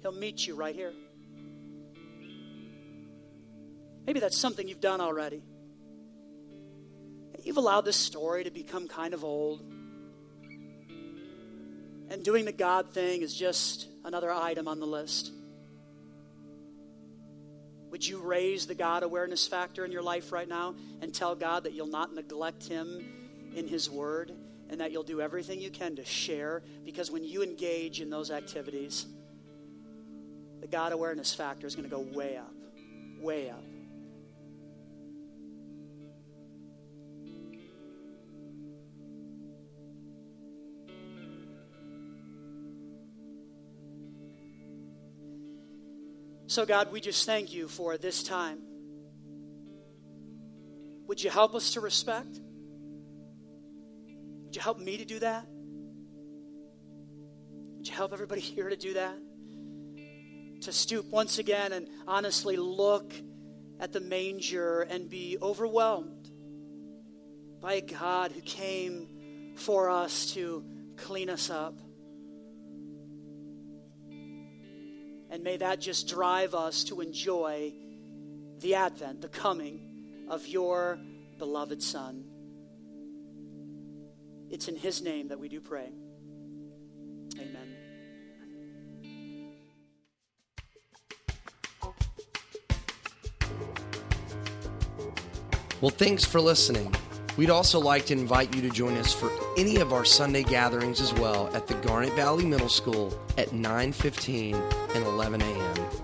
He'll 0.02 0.14
meet 0.14 0.48
you 0.48 0.56
right 0.56 0.74
here. 0.74 0.94
Maybe 4.08 4.22
that's 4.22 4.38
something 4.38 4.66
you've 4.66 4.80
done 4.80 5.02
already. 5.02 5.44
You've 7.44 7.58
allowed 7.58 7.82
this 7.82 7.96
story 7.96 8.44
to 8.44 8.52
become 8.52 8.88
kind 8.88 9.14
of 9.14 9.24
old. 9.24 9.62
And 12.10 12.24
doing 12.24 12.46
the 12.46 12.52
God 12.52 12.94
thing 12.94 13.22
is 13.22 13.34
just 13.34 13.88
another 14.04 14.32
item 14.32 14.68
on 14.68 14.80
the 14.80 14.86
list. 14.86 15.32
Would 17.90 18.08
you 18.08 18.20
raise 18.20 18.68
the 18.68 18.76
God 18.76 19.04
awareness 19.04 19.48
factor 19.48 19.84
in 19.84 19.92
your 19.92 20.02
life 20.02 20.32
right 20.32 20.48
now 20.48 20.76
and 21.02 21.14
tell 21.14 21.36
God 21.36 21.64
that 21.64 21.74
you'll 21.74 21.88
not 21.88 22.14
neglect 22.14 22.68
Him 22.68 23.52
in 23.56 23.68
His 23.68 23.90
Word 23.90 24.32
and 24.70 24.80
that 24.80 24.92
you'll 24.92 25.04
do 25.04 25.20
everything 25.20 25.60
you 25.60 25.72
can 25.72 25.96
to 25.98 26.06
share? 26.06 26.64
Because 26.86 27.12
when 27.12 27.24
you 27.24 27.44
engage 27.44 28.02
in 28.02 28.10
those 28.10 28.32
activities, 28.32 29.08
the 30.62 30.68
God 30.68 30.94
awareness 30.94 31.34
factor 31.34 31.66
is 31.66 31.76
going 31.76 31.90
to 31.90 31.94
go 31.94 32.02
way 32.02 32.38
up, 32.38 32.54
way 33.20 33.50
up. 33.50 33.64
So, 46.52 46.66
God, 46.66 46.92
we 46.92 47.00
just 47.00 47.26
thank 47.26 47.54
you 47.54 47.70
for 47.70 47.98
this 47.98 48.24
time. 48.24 48.60
Would 51.08 51.24
you 51.24 51.30
help 51.30 51.56
us 51.56 51.76
to 51.76 51.80
respect? 51.80 52.42
Would 54.44 54.54
you 54.58 54.62
help 54.62 54.78
me 54.78 54.98
to 54.98 55.06
do 55.06 55.20
that? 55.20 55.48
Would 57.78 57.88
you 57.88 57.94
help 57.94 58.12
everybody 58.12 58.42
here 58.58 58.68
to 58.68 58.76
do 58.76 58.96
that? 58.96 59.18
To 60.64 60.74
stoop 60.74 61.06
once 61.06 61.40
again 61.40 61.72
and 61.72 61.88
honestly 62.06 62.58
look 62.58 63.14
at 63.80 63.94
the 63.94 64.02
manger 64.02 64.82
and 64.82 65.10
be 65.10 65.38
overwhelmed 65.42 66.30
by 67.62 67.76
a 67.76 67.82
God 67.82 68.34
who 68.34 68.42
came 68.42 69.54
for 69.56 69.90
us 69.90 70.34
to 70.34 70.66
clean 70.98 71.30
us 71.30 71.50
up. 71.50 71.80
And 75.32 75.44
may 75.44 75.56
that 75.58 75.80
just 75.80 76.10
drive 76.10 76.54
us 76.54 76.84
to 76.86 77.00
enjoy 77.00 77.74
the 78.60 78.76
advent, 78.76 79.22
the 79.22 79.30
coming 79.30 80.28
of 80.30 80.46
your 80.46 81.00
beloved 81.38 81.82
Son. 81.82 82.26
It's 84.50 84.68
in 84.68 84.76
his 84.76 85.02
name 85.02 85.30
that 85.30 85.40
we 85.40 85.48
do 85.48 85.62
pray. 85.62 85.90
Amen. 87.40 87.76
Well, 95.80 95.90
thanks 95.90 96.26
for 96.26 96.42
listening. 96.42 96.94
We'd 97.42 97.50
also 97.50 97.80
like 97.80 98.06
to 98.06 98.14
invite 98.14 98.56
you 98.56 98.62
to 98.62 98.70
join 98.70 98.96
us 98.98 99.12
for 99.12 99.32
any 99.58 99.78
of 99.78 99.94
our 99.94 100.06
Sunday 100.06 100.44
gatherings 100.44 101.02
as 101.02 101.12
well 101.12 101.50
at 101.56 101.66
the 101.66 101.74
Garnet 101.74 102.14
Valley 102.14 102.46
Middle 102.46 102.70
School 102.70 103.20
at 103.36 103.50
9:15 103.50 104.54
and 104.94 105.04
11 105.04 105.42
a.m. 105.42 106.01